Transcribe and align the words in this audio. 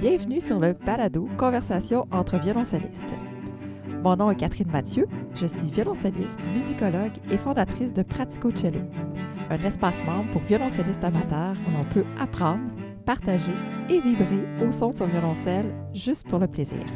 Bienvenue 0.00 0.40
sur 0.40 0.58
le 0.58 0.72
balado 0.72 1.28
Conversation 1.36 2.06
entre 2.10 2.38
violoncellistes. 2.38 3.12
Mon 4.02 4.16
nom 4.16 4.30
est 4.30 4.36
Catherine 4.36 4.70
Mathieu, 4.70 5.06
je 5.34 5.44
suis 5.44 5.68
violoncelliste, 5.70 6.40
musicologue 6.54 7.12
et 7.30 7.36
fondatrice 7.36 7.92
de 7.92 8.02
Pratico 8.02 8.50
Cello, 8.50 8.80
un 9.50 9.58
espace 9.58 10.02
membre 10.04 10.30
pour 10.30 10.40
violoncellistes 10.40 11.04
amateurs 11.04 11.54
où 11.68 11.76
l'on 11.76 11.84
peut 11.84 12.06
apprendre, 12.18 12.62
partager 13.04 13.52
et 13.90 14.00
vibrer 14.00 14.46
au 14.66 14.72
son 14.72 14.88
de 14.88 14.96
son 14.96 15.06
violoncelle 15.06 15.66
juste 15.92 16.26
pour 16.26 16.38
le 16.38 16.46
plaisir. 16.46 16.86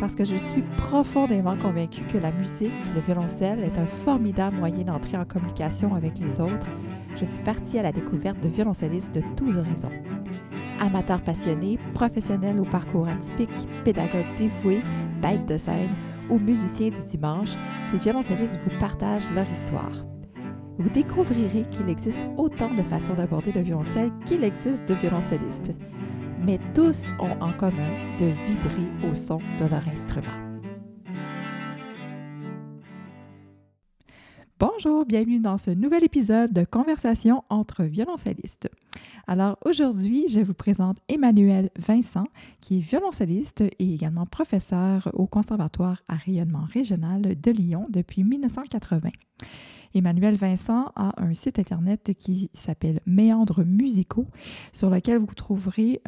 Parce 0.00 0.14
que 0.14 0.24
je 0.24 0.36
suis 0.36 0.62
profondément 0.78 1.58
convaincue 1.58 2.06
que 2.06 2.16
la 2.16 2.32
musique, 2.32 2.72
le 2.94 3.02
violoncelle, 3.02 3.62
est 3.62 3.78
un 3.78 3.86
formidable 4.06 4.56
moyen 4.56 4.84
d'entrer 4.84 5.18
en 5.18 5.26
communication 5.26 5.94
avec 5.94 6.18
les 6.18 6.40
autres, 6.40 6.66
je 7.16 7.26
suis 7.26 7.42
partie 7.42 7.78
à 7.78 7.82
la 7.82 7.92
découverte 7.92 8.40
de 8.40 8.48
violoncellistes 8.48 9.14
de 9.14 9.22
tous 9.36 9.58
horizons. 9.58 9.92
Amateurs 10.80 11.22
passionnés, 11.22 11.78
professionnels 11.94 12.60
au 12.60 12.64
parcours 12.64 13.08
atypique, 13.08 13.68
pédagogues 13.84 14.34
dévoués, 14.36 14.82
bêtes 15.22 15.46
de 15.46 15.56
scène 15.56 15.90
ou 16.30 16.38
musiciens 16.38 16.90
du 16.90 17.04
dimanche, 17.04 17.50
ces 17.88 17.98
violoncellistes 17.98 18.60
vous 18.64 18.78
partagent 18.78 19.30
leur 19.34 19.48
histoire. 19.50 20.04
Vous 20.78 20.90
découvrirez 20.90 21.64
qu'il 21.70 21.88
existe 21.88 22.20
autant 22.36 22.72
de 22.74 22.82
façons 22.82 23.14
d'aborder 23.14 23.52
le 23.52 23.60
violoncelle 23.60 24.10
qu'il 24.26 24.42
existe 24.42 24.84
de 24.86 24.94
violoncellistes, 24.94 25.72
mais 26.44 26.58
tous 26.74 27.10
ont 27.20 27.40
en 27.40 27.52
commun 27.52 27.72
de 28.18 28.26
vibrer 28.26 29.08
au 29.08 29.14
son 29.14 29.38
de 29.60 29.66
leur 29.70 29.86
instrument. 29.88 30.43
Bonjour, 34.60 35.04
bienvenue 35.04 35.40
dans 35.40 35.58
ce 35.58 35.72
nouvel 35.72 36.04
épisode 36.04 36.52
de 36.52 36.64
Conversation 36.64 37.42
entre 37.48 37.82
violoncellistes. 37.82 38.70
Alors 39.26 39.58
aujourd'hui, 39.64 40.26
je 40.28 40.38
vous 40.38 40.54
présente 40.54 40.98
Emmanuel 41.08 41.70
Vincent, 41.76 42.22
qui 42.60 42.78
est 42.78 42.80
violoncelliste 42.80 43.62
et 43.62 43.94
également 43.94 44.26
professeur 44.26 45.10
au 45.14 45.26
Conservatoire 45.26 46.04
à 46.06 46.14
rayonnement 46.14 46.66
régional 46.72 47.22
de 47.22 47.50
Lyon 47.50 47.84
depuis 47.90 48.22
1980. 48.22 49.10
Emmanuel 49.96 50.36
Vincent 50.36 50.92
a 50.96 51.20
un 51.22 51.34
site 51.34 51.58
internet 51.58 52.12
qui 52.18 52.50
s'appelle 52.52 53.00
Méandres 53.06 53.64
musicaux, 53.64 54.26
sur 54.72 54.90
lequel 54.90 55.18
vous 55.18 55.34
trouverez 55.34 56.00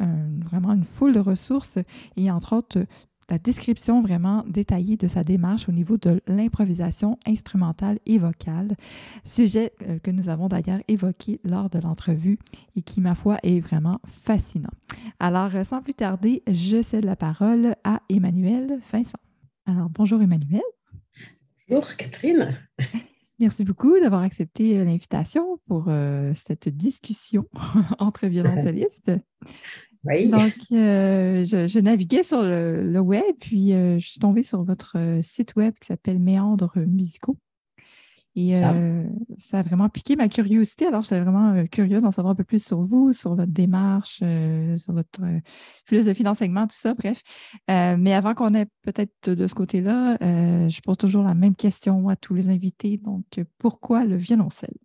vraiment 0.45 0.73
une 0.73 0.83
foule 0.83 1.13
de 1.13 1.19
ressources 1.19 1.79
et 2.15 2.31
entre 2.31 2.55
autres 2.55 2.85
la 3.29 3.37
description 3.37 4.01
vraiment 4.01 4.43
détaillée 4.47 4.97
de 4.97 5.07
sa 5.07 5.23
démarche 5.23 5.67
au 5.67 5.71
niveau 5.71 5.97
de 5.97 6.21
l'improvisation 6.27 7.17
instrumentale 7.25 7.99
et 8.05 8.17
vocale, 8.19 8.75
sujet 9.25 9.73
euh, 9.81 9.99
que 9.99 10.11
nous 10.11 10.29
avons 10.29 10.47
d'ailleurs 10.47 10.79
évoqué 10.87 11.39
lors 11.43 11.69
de 11.69 11.79
l'entrevue 11.79 12.39
et 12.75 12.81
qui, 12.81 13.01
ma 13.01 13.15
foi, 13.15 13.37
est 13.43 13.59
vraiment 13.59 13.99
fascinant. 14.07 14.71
Alors, 15.19 15.55
euh, 15.55 15.63
sans 15.63 15.81
plus 15.81 15.93
tarder, 15.93 16.43
je 16.47 16.81
cède 16.81 17.03
la 17.03 17.15
parole 17.15 17.75
à 17.83 18.01
Emmanuel 18.09 18.79
Vincent. 18.91 19.19
Alors, 19.65 19.89
bonjour 19.89 20.21
Emmanuel. 20.21 20.61
Bonjour 21.69 21.95
Catherine. 21.95 22.57
Merci 23.39 23.65
beaucoup 23.65 23.99
d'avoir 23.99 24.21
accepté 24.21 24.79
euh, 24.79 24.85
l'invitation 24.85 25.59
pour 25.67 25.91
cette 26.33 26.69
discussion 26.69 27.45
entre 27.99 28.25
violoncellistes. 28.27 29.11
Donc, 30.29 30.55
euh, 30.71 31.43
je, 31.43 31.79
naviguais 31.79 32.23
sur 32.23 32.41
le, 32.41 32.99
web, 32.99 33.35
puis 33.39 33.73
euh, 33.73 33.99
je 33.99 34.07
suis 34.07 34.19
tombée 34.19 34.43
sur 34.43 34.63
votre 34.63 34.97
euh, 34.97 35.21
site 35.21 35.55
web 35.55 35.73
qui 35.79 35.87
s'appelle 35.87 36.19
Méandres 36.19 36.77
musicaux. 36.77 37.37
Et 38.35 38.51
ça. 38.51 38.75
a 39.53 39.63
vraiment 39.63 39.89
piqué 39.89 40.15
ma 40.15 40.29
curiosité. 40.29 40.85
Alors, 40.85 41.01
j'étais 41.01 41.19
vraiment 41.19 41.65
curieuse 41.65 42.03
d'en 42.03 42.11
savoir 42.11 42.33
un 42.33 42.35
peu 42.35 42.43
plus 42.43 42.63
sur 42.63 42.81
vous, 42.81 43.11
sur 43.11 43.33
votre 43.33 43.51
démarche, 43.51 44.21
sur 44.77 44.93
votre 44.93 45.21
philosophie 45.85 46.21
d'enseignement, 46.21 46.67
tout 46.67 46.75
ça, 46.75 46.93
bref. 46.93 47.23
mais 47.67 48.13
avant 48.13 48.35
qu'on 48.35 48.53
ait 48.53 48.67
peut-être 48.83 49.31
de 49.31 49.47
ce 49.47 49.55
côté-là, 49.55 50.17
je 50.21 50.81
pose 50.81 50.97
toujours 50.97 51.23
la 51.23 51.33
même 51.33 51.55
question 51.55 52.09
à 52.09 52.15
tous 52.15 52.35
les 52.35 52.49
invités. 52.49 52.97
Donc, 52.97 53.25
pourquoi 53.57 54.05
le 54.05 54.17
violoncelle? 54.17 54.77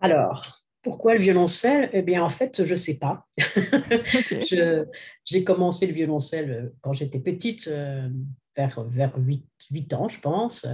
Alors, 0.00 0.67
pourquoi 0.88 1.12
le 1.12 1.20
violoncelle? 1.20 1.90
Eh 1.92 2.00
bien, 2.00 2.24
en 2.24 2.30
fait, 2.30 2.64
je 2.64 2.70
ne 2.70 2.76
sais 2.76 2.98
pas. 2.98 3.26
J'ai 5.26 5.44
commencé 5.44 5.86
le 5.86 5.92
violoncelle 5.92 6.50
euh, 6.50 6.74
quand 6.80 6.94
j'étais 6.94 7.18
petite, 7.18 7.68
euh, 7.68 8.08
vers, 8.56 8.82
vers 8.84 9.12
8, 9.18 9.44
8, 9.70 9.92
ans, 9.92 10.08
je 10.08 10.18
pense. 10.18 10.66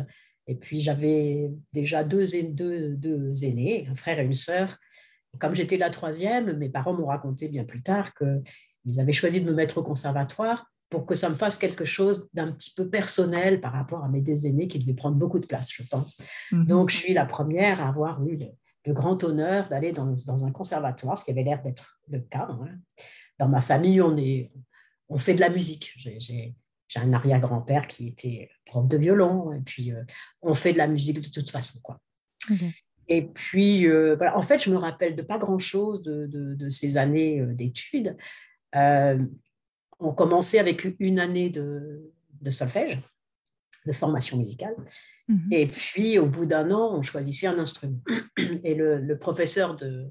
Et 0.46 0.54
puis, 0.54 0.78
j'avais 0.78 1.50
déjà 1.72 2.04
deux, 2.04 2.26
deux, 2.44 2.90
deux, 2.90 3.44
aînés, 3.44 3.88
un 3.90 3.96
frère 3.96 4.20
et 4.20 4.24
une 4.24 4.34
sœur. 4.34 4.76
Comme 5.40 5.56
j'étais 5.56 5.78
la 5.78 5.90
troisième, 5.90 6.56
mes 6.58 6.68
parents 6.68 6.94
m'ont 6.94 7.06
raconté 7.06 7.48
bien 7.48 7.64
plus 7.64 7.82
tard 7.82 8.12
qu'ils 8.14 9.00
avaient 9.00 9.12
choisi 9.12 9.40
de 9.40 9.50
me 9.50 9.54
mettre 9.54 9.78
au 9.78 9.82
conservatoire 9.82 10.70
pour 10.90 11.06
que 11.06 11.16
ça 11.16 11.28
me 11.28 11.34
fasse 11.34 11.56
quelque 11.56 11.84
chose 11.84 12.28
d'un 12.34 12.52
petit 12.52 12.72
peu 12.72 12.88
personnel 12.88 13.60
par 13.60 13.72
rapport 13.72 14.04
à 14.04 14.08
mes 14.08 14.20
deux 14.20 14.46
aînés 14.46 14.68
qui 14.68 14.78
devaient 14.78 14.94
prendre 14.94 15.16
beaucoup 15.16 15.40
de 15.40 15.46
place, 15.46 15.70
je 15.72 15.82
pense. 15.82 16.18
Mhm. 16.52 16.66
Donc, 16.66 16.90
je 16.90 16.98
suis 16.98 17.14
la 17.14 17.26
première 17.26 17.80
à 17.80 17.88
avoir 17.88 18.24
eu 18.24 18.36
le 18.36 18.46
grand 18.92 19.22
honneur 19.24 19.68
d'aller 19.68 19.92
dans, 19.92 20.44
un 20.44 20.52
conservatoire, 20.52 21.16
ce 21.16 21.24
qui 21.24 21.30
avait 21.30 21.42
l'air 21.42 21.62
d'être 21.62 22.00
le 22.08 22.20
cas. 22.20 22.48
Hein. 22.50 22.68
Dans 23.38 23.48
ma 23.48 23.60
famille, 23.60 24.00
on, 24.00 24.16
est, 24.16 24.52
on 25.08 25.18
fait 25.18 25.34
de 25.34 25.40
la 25.40 25.48
musique. 25.48 25.94
J'ai 25.96 26.54
un 26.96 27.12
arrière-grand-père 27.12 27.86
qui 27.86 28.08
était 28.08 28.50
prof 28.66 28.86
de 28.86 28.96
violon, 28.96 29.52
et 29.52 29.60
puis 29.60 29.92
euh, 29.92 30.02
on 30.42 30.54
fait 30.54 30.72
de 30.72 30.78
la 30.78 30.86
musique 30.86 31.20
de 31.20 31.28
toute 31.28 31.50
façon. 31.50 31.80
Quoi. 31.82 32.00
Et 33.08 33.22
puis, 33.22 33.86
euh, 33.86 34.14
voilà, 34.14 34.36
en 34.36 34.42
fait, 34.42 34.62
je 34.62 34.70
me 34.70 34.76
rappelle 34.76 35.16
de 35.16 35.22
pas 35.22 35.38
grand-chose 35.38 36.02
de, 36.02 36.68
ces 36.68 36.96
années 36.96 37.40
euh, 37.40 37.54
d'études. 37.54 38.16
on 38.72 40.12
commençait 40.14 40.58
avec 40.58 40.86
une 41.00 41.18
année 41.18 41.50
de, 41.50 42.12
de 42.40 42.50
solfège, 42.50 43.00
de 43.86 43.92
formation 43.92 44.36
musicale. 44.36 44.74
Mhm. 45.28 45.48
Et 45.52 45.66
puis, 45.66 46.18
au 46.18 46.26
bout 46.26 46.46
d'un 46.46 46.70
an, 46.70 46.96
on 46.96 47.02
choisissait 47.02 47.46
un 47.46 47.58
instrument. 47.58 48.00
Et 48.64 48.74
le, 48.74 49.16
professeur 49.18 49.76
de, 49.76 50.10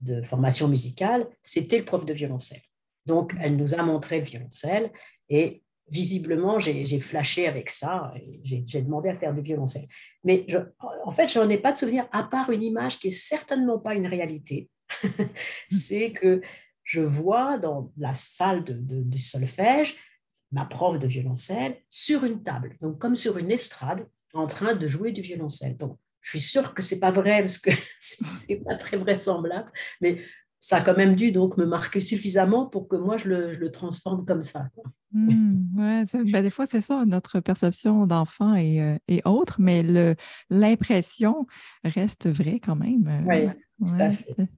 de, 0.00 0.22
formation 0.22 0.68
musicale, 0.68 1.26
c'était 1.42 1.78
le 1.78 1.84
prof 1.84 2.04
de 2.04 2.12
violoncelle. 2.12 2.62
Donc, 3.06 3.34
elle 3.40 3.56
nous 3.56 3.74
a 3.74 3.82
montré 3.82 4.18
le 4.18 4.24
violoncelle 4.24 4.92
et 5.28 5.62
visiblement, 5.90 6.60
j'ai 6.60 6.98
flashé 6.98 7.46
avec 7.46 7.70
ça. 7.70 8.12
J'ai 8.42 8.82
demandé 8.82 9.08
à 9.08 9.14
faire 9.14 9.34
du 9.34 9.40
violoncelle. 9.40 9.86
Mais 10.24 10.44
je, 10.48 10.58
en 11.04 11.10
fait, 11.10 11.28
je 11.28 11.38
n'en 11.38 11.48
ai 11.48 11.56
pas 11.56 11.72
de 11.72 11.78
souvenir, 11.78 12.06
à 12.12 12.24
part 12.24 12.50
une 12.50 12.62
image 12.62 12.98
qui 12.98 13.08
est 13.08 13.10
certainement 13.10 13.78
pas 13.78 13.94
une 13.94 14.06
réalité. 14.06 14.68
C'est 15.70 16.12
que 16.12 16.42
je 16.84 17.00
vois 17.00 17.58
dans 17.58 17.90
la 17.96 18.14
salle 18.14 18.64
de, 18.64 18.74
de, 18.74 19.02
de 19.02 19.18
solfège 19.18 19.96
ma 20.52 20.64
prof 20.64 20.98
de 20.98 21.06
violoncelle 21.06 21.76
sur 21.88 22.24
une 22.24 22.42
table, 22.42 22.76
donc 22.80 22.98
comme 22.98 23.16
sur 23.16 23.38
une 23.38 23.50
estrade, 23.50 24.06
en 24.34 24.46
train 24.46 24.74
de 24.74 24.86
jouer 24.86 25.12
du 25.12 25.20
violoncelle. 25.20 25.76
Donc, 25.76 25.98
je 26.20 26.30
suis 26.30 26.40
sûre 26.40 26.74
que 26.74 26.82
c'est 26.82 27.00
pas 27.00 27.10
vrai 27.10 27.38
parce 27.38 27.58
que 27.58 27.70
c'est 27.98 28.56
pas 28.56 28.76
très 28.76 28.96
vraisemblable, 28.96 29.70
mais 30.00 30.22
ça 30.60 30.78
a 30.78 30.80
quand 30.82 30.96
même 30.96 31.14
dû 31.14 31.30
donc 31.30 31.56
me 31.56 31.64
marquer 31.64 32.00
suffisamment 32.00 32.66
pour 32.66 32.88
que 32.88 32.96
moi 32.96 33.16
je 33.16 33.28
le, 33.28 33.70
transforme 33.70 34.26
comme 34.26 34.42
ça. 34.42 34.68
Mmh, 35.12 35.78
ouais, 35.78 36.04
ben, 36.24 36.42
des 36.42 36.50
fois 36.50 36.66
c'est 36.66 36.80
ça 36.80 37.04
notre 37.06 37.40
perception 37.40 38.06
d'enfant 38.06 38.54
et, 38.56 38.82
euh, 38.82 38.98
et, 39.06 39.22
autres, 39.24 39.56
mais 39.60 39.84
l'impression 40.50 41.46
reste 41.84 42.28
vraie 42.28 42.60
quand 42.60 42.76
même. 42.76 43.06
Euh, 43.06 43.52
oui, 43.78 43.88
tout, 43.88 44.02
à 44.02 44.10
fait. 44.10 44.48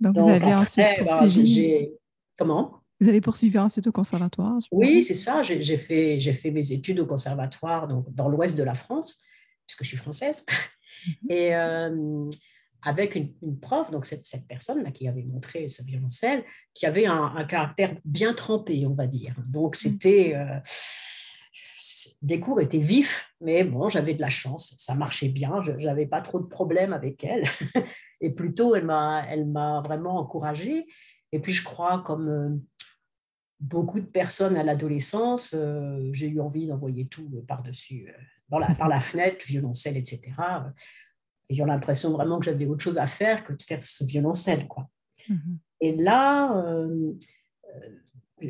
Donc, 0.00 0.16
vous 0.16 0.28
avez 0.28 0.54
ensuite 0.54 0.86
poursuivi. 0.98 1.88
Comment? 2.38 2.82
Vous 3.00 3.08
avez 3.08 3.20
poursuivi 3.20 3.58
ensuite 3.58 3.86
au 3.86 3.92
conservatoire 3.92 4.58
Oui, 4.72 5.04
c'est 5.04 5.14
ça. 5.14 5.42
J'ai 5.42 5.76
fait, 5.76 6.18
fait 6.18 6.50
mes 6.50 6.72
études 6.72 7.00
au 7.00 7.06
conservatoire 7.06 7.88
donc, 7.88 8.06
dans 8.14 8.28
l'ouest 8.28 8.56
de 8.56 8.62
la 8.62 8.74
France, 8.74 9.22
puisque 9.66 9.82
je 9.82 9.88
suis 9.88 9.96
française. 9.96 10.44
Mhm. 11.06 11.30
Et 11.30 11.54
euh, 11.54 12.30
avec 12.82 13.14
une, 13.14 13.34
prof, 13.60 13.90
donc 13.90 14.06
cette, 14.06 14.24
cette 14.24 14.46
personne-là 14.46 14.90
qui 14.92 15.08
avait 15.08 15.24
montré 15.24 15.68
ce 15.68 15.82
violoncelle, 15.82 16.44
qui 16.72 16.86
avait 16.86 17.06
un, 17.06 17.44
caractère 17.44 17.94
bien 18.04 18.32
trempé, 18.32 18.86
on 18.86 18.94
va 18.94 19.06
dire. 19.06 19.34
Donc 19.50 19.76
mhm. 19.76 19.78
c'était. 19.78 20.34
Euh, 20.34 20.58
des 22.22 22.40
cours 22.40 22.60
étaient 22.60 22.78
vifs, 22.78 23.32
mais 23.40 23.62
bon, 23.62 23.88
j'avais 23.88 24.14
de 24.14 24.20
la 24.20 24.30
chance, 24.30 24.74
ça 24.78 24.94
marchait 24.94 25.28
bien, 25.28 25.62
je 25.62 25.72
n'avais 25.72 26.06
pas 26.06 26.20
trop 26.20 26.40
de 26.40 26.46
problèmes 26.46 26.92
avec 26.92 27.22
elle. 27.22 27.44
Et 28.20 28.30
plutôt, 28.30 28.74
elle 28.74 28.86
m'a 28.86 29.82
vraiment 29.84 30.18
encouragée. 30.18 30.86
Et 31.32 31.40
puis, 31.40 31.52
je 31.52 31.62
crois, 31.62 32.02
comme 32.02 32.28
euh, 32.28 32.48
beaucoup 33.60 34.00
de 34.00 34.06
personnes 34.06 34.56
à 34.56 34.62
l'adolescence, 34.62 35.54
euh, 35.56 36.08
j'ai 36.12 36.28
eu 36.28 36.40
envie 36.40 36.66
d'envoyer 36.66 37.06
tout 37.06 37.30
euh, 37.34 37.42
par-dessus, 37.42 38.12
par 38.50 38.88
la 38.88 39.00
fenêtre, 39.00 39.44
violoncelle, 39.46 39.96
etc. 39.96 40.32
J'ai 41.48 41.64
l'impression 41.64 42.10
vraiment 42.10 42.38
que 42.38 42.44
j'avais 42.44 42.66
autre 42.66 42.82
chose 42.82 42.98
à 42.98 43.06
faire 43.06 43.44
que 43.44 43.52
de 43.52 43.62
faire 43.62 43.82
ce 43.82 44.04
violoncelle. 44.04 44.66
Quoi. 44.68 44.88
Mm-hmm. 45.28 45.58
Et 45.80 45.96
là, 45.96 46.64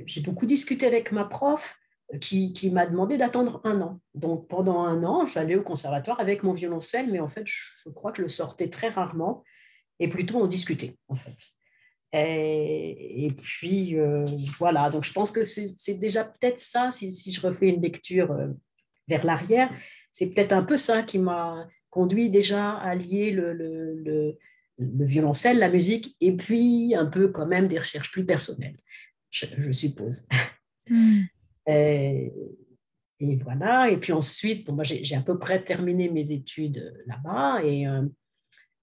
j'ai 0.06 0.20
beaucoup 0.20 0.46
discuté 0.46 0.86
avec 0.86 1.12
ma 1.12 1.24
prof 1.24 1.78
qui, 2.20 2.52
qui 2.52 2.70
m'a 2.70 2.86
demandé 2.86 3.16
d'attendre 3.16 3.60
un 3.64 3.80
an. 3.80 4.00
Donc 4.14 4.48
pendant 4.48 4.82
un 4.84 5.02
an, 5.02 5.26
j'allais 5.26 5.56
au 5.56 5.62
conservatoire 5.62 6.20
avec 6.20 6.42
mon 6.42 6.52
violoncelle, 6.52 7.10
mais 7.10 7.20
en 7.20 7.28
fait, 7.28 7.46
je 7.46 7.88
crois 7.90 8.12
que 8.12 8.18
je 8.18 8.22
le 8.22 8.28
sortais 8.28 8.68
très 8.68 8.88
rarement 8.88 9.42
et 9.98 10.08
plutôt 10.08 10.40
on 10.40 10.46
discutait, 10.46 10.96
en 11.08 11.14
fait. 11.14 11.36
Et, 12.12 13.30
puis, 13.36 13.98
euh, 13.98 14.24
voilà, 14.58 14.90
donc 14.90 15.04
je 15.04 15.12
pense 15.12 15.30
que 15.30 15.44
c'est 15.44 15.98
déjà 15.98 16.24
peut-être 16.24 16.60
ça, 16.60 16.90
si, 16.90 17.12
si, 17.12 17.32
je 17.32 17.40
refais 17.40 17.68
une 17.68 17.82
lecture 17.82 18.30
euh, 18.32 18.48
vers 19.08 19.24
l'arrière, 19.24 19.70
c'est 20.12 20.28
peut-être 20.28 20.52
un 20.52 20.62
peu 20.62 20.76
ça 20.76 21.02
qui 21.02 21.18
m'a 21.18 21.68
conduit 21.90 22.30
déjà 22.30 22.72
à 22.72 22.94
lier 22.94 23.32
le, 23.32 23.52
le, 23.52 23.94
le, 23.94 24.38
le, 24.78 25.04
violoncelle, 25.04 25.58
la 25.58 25.68
musique, 25.68 26.16
et 26.20 26.32
puis 26.32 26.94
un 26.94 27.06
peu 27.06 27.28
quand 27.28 27.46
même 27.46 27.68
des 27.68 27.78
recherches 27.78 28.10
plus 28.10 28.24
personnelles, 28.24 28.78
je, 29.30 29.72
suppose. 29.72 30.26
Hmm. 30.88 31.22
Et, 31.66 32.32
et, 33.18 33.36
voilà, 33.38 33.90
et 33.90 33.96
puis 33.96 34.12
ensuite, 34.12 34.64
bon, 34.64 34.74
moi 34.74 34.84
j'ai 34.84 35.16
à 35.16 35.20
peu 35.20 35.36
près 35.36 35.60
terminé 35.64 36.08
mes 36.08 36.30
études 36.30 36.94
là-bas, 37.06 37.64
et 37.64 37.88
euh, 37.88 38.02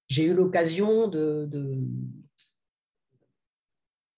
j'ai 0.09 0.25
eu 0.25 0.33
l'occasion 0.33 1.07
de, 1.07 1.47
de 1.49 1.79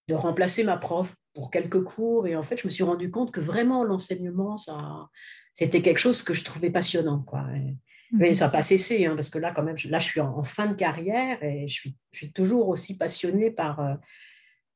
de 0.07 0.13
remplacer 0.13 0.63
ma 0.63 0.77
prof 0.77 1.15
pour 1.33 1.51
quelques 1.51 1.83
cours. 1.83 2.27
Et 2.27 2.35
en 2.35 2.43
fait, 2.43 2.57
je 2.57 2.67
me 2.67 2.71
suis 2.71 2.83
rendu 2.83 3.09
compte 3.11 3.31
que 3.31 3.39
vraiment 3.39 3.83
l'enseignement, 3.83 4.57
ça, 4.57 5.07
c'était 5.53 5.81
quelque 5.81 5.97
chose 5.97 6.23
que 6.23 6.33
je 6.33 6.43
trouvais 6.43 6.69
passionnant. 6.69 7.19
Quoi. 7.21 7.43
mais 8.11 8.27
mhm. 8.27 8.33
ça 8.33 8.45
n'a 8.45 8.51
pas 8.51 8.61
cessé, 8.61 9.05
hein, 9.05 9.15
parce 9.15 9.29
que 9.29 9.39
là, 9.39 9.51
quand 9.51 9.63
même, 9.63 9.77
là, 9.89 9.99
je 9.99 10.05
suis 10.05 10.21
en, 10.21 10.43
fin 10.43 10.67
de 10.67 10.75
carrière 10.75 11.41
et 11.43 11.67
je 11.67 11.73
suis, 11.73 11.95
je 12.11 12.17
suis 12.19 12.31
toujours 12.31 12.69
aussi 12.69 12.97
passionnée 12.97 13.51
par 13.51 13.79
euh, 13.79 13.95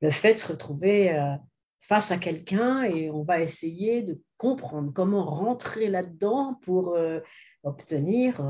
le 0.02 0.10
fait 0.10 0.34
de 0.34 0.40
se 0.40 0.52
retrouver 0.52 1.14
euh, 1.14 1.36
face 1.82 2.12
à 2.12 2.18
quelqu'un 2.18 2.84
et 2.84 3.10
on 3.10 3.24
va 3.24 3.40
essayer 3.40 4.02
de 4.02 4.20
comprendre 4.38 4.92
comment 4.94 5.26
rentrer 5.26 5.90
là-dedans 5.90 6.60
pour 6.64 6.96
euh, 6.96 7.20
obtenir 7.64 8.42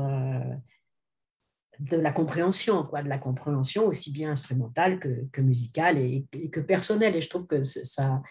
de 1.80 1.96
la 1.96 2.12
compréhension, 2.12 2.84
quoi, 2.84 3.02
de 3.02 3.08
la 3.08 3.18
compréhension 3.18 3.86
aussi 3.86 4.12
bien 4.12 4.30
instrumentale 4.30 5.00
que, 5.00 5.26
que 5.32 5.40
musicale 5.40 5.98
et, 5.98 6.26
que 6.52 6.60
personnelle. 6.60 7.16
Et 7.16 7.22
je 7.22 7.28
trouve 7.30 7.46
que 7.46 7.62
ça, 7.62 8.22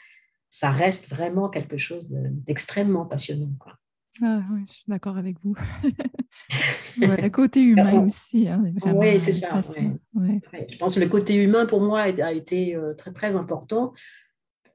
ça 0.50 0.72
reste 0.72 1.10
vraiment 1.10 1.50
quelque 1.50 1.78
chose 1.78 2.10
d'extrêmement 2.10 3.06
passionnant. 3.06 3.52
Quoi. 3.60 3.74
Ah, 4.22 4.42
oui, 4.52 4.66
je 4.68 4.74
suis 4.74 4.84
d'accord 4.88 5.18
avec 5.18 5.40
vous. 5.42 5.56
le 6.98 7.28
côté 7.30 7.62
humain 7.62 8.06
aussi. 8.06 8.48
Hein, 8.48 8.64
oui, 8.94 9.20
c'est 9.20 9.32
ça. 9.32 9.62
Je 9.62 10.78
pense 10.78 10.96
que 10.96 11.00
le 11.00 11.10
côté 11.10 11.36
humain, 11.36 11.66
pour 11.66 11.82
moi, 11.82 12.02
a 12.02 12.32
été 12.32 12.76
euh, 12.76 12.94
très, 12.94 13.12
très 13.12 13.36
important. 13.36 13.94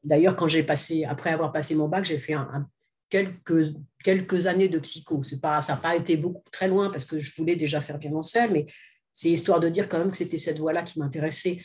D'ailleurs, 0.03 0.35
quand 0.37 0.49
j'ai 0.49 0.65
passé, 0.65 1.05
après 1.05 1.31
avoir 1.31 1.53
passé 1.53 1.75
mon 1.75 1.89
bac, 1.89 2.05
j'ai 2.05 2.19
fait 2.19 2.35
un, 2.35 2.69
quelques, 3.15 3.77
quelques 4.03 4.47
années 4.47 4.69
de 4.69 4.81
psycho. 4.81 5.23
Pas, 5.41 5.61
ça 5.61 5.75
n'a 5.75 5.81
pas 5.81 5.95
été 5.95 6.17
beaucoup 6.17 6.51
très 6.51 6.67
loin 6.67 6.91
parce 6.91 7.05
que 7.05 7.21
je 7.21 7.33
voulais 7.37 7.55
déjà 7.55 7.81
faire 7.81 7.99
violoncelle, 7.99 8.51
mais 8.51 8.67
c'est 9.13 9.31
histoire 9.31 9.61
de 9.61 9.69
dire 9.69 9.89
quand 9.89 10.01
même 10.01 10.11
que 10.11 10.17
c'était 10.17 10.39
cette 10.39 10.59
voie-là 10.59 10.83
qui 10.83 10.99
m'intéressait. 10.99 11.61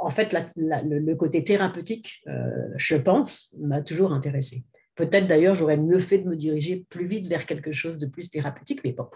En 0.00 0.08
fait, 0.08 0.34
le, 0.56 1.14
côté 1.14 1.44
thérapeutique, 1.44 2.22
euh, 2.26 2.70
je 2.76 2.96
pense, 2.96 3.54
m'a 3.58 3.82
toujours 3.82 4.14
intéressé. 4.14 4.62
Peut-être 4.94 5.26
d'ailleurs, 5.26 5.54
j'aurais 5.54 5.76
mieux 5.76 5.98
fait 5.98 6.18
de 6.18 6.26
me 6.26 6.36
diriger 6.36 6.86
plus 6.88 7.04
vite 7.04 7.26
vers 7.26 7.44
quelque 7.44 7.72
chose 7.72 7.98
de 7.98 8.06
plus 8.06 8.30
thérapeutique, 8.30 8.80
mais 8.82 8.92
bon, 8.92 9.08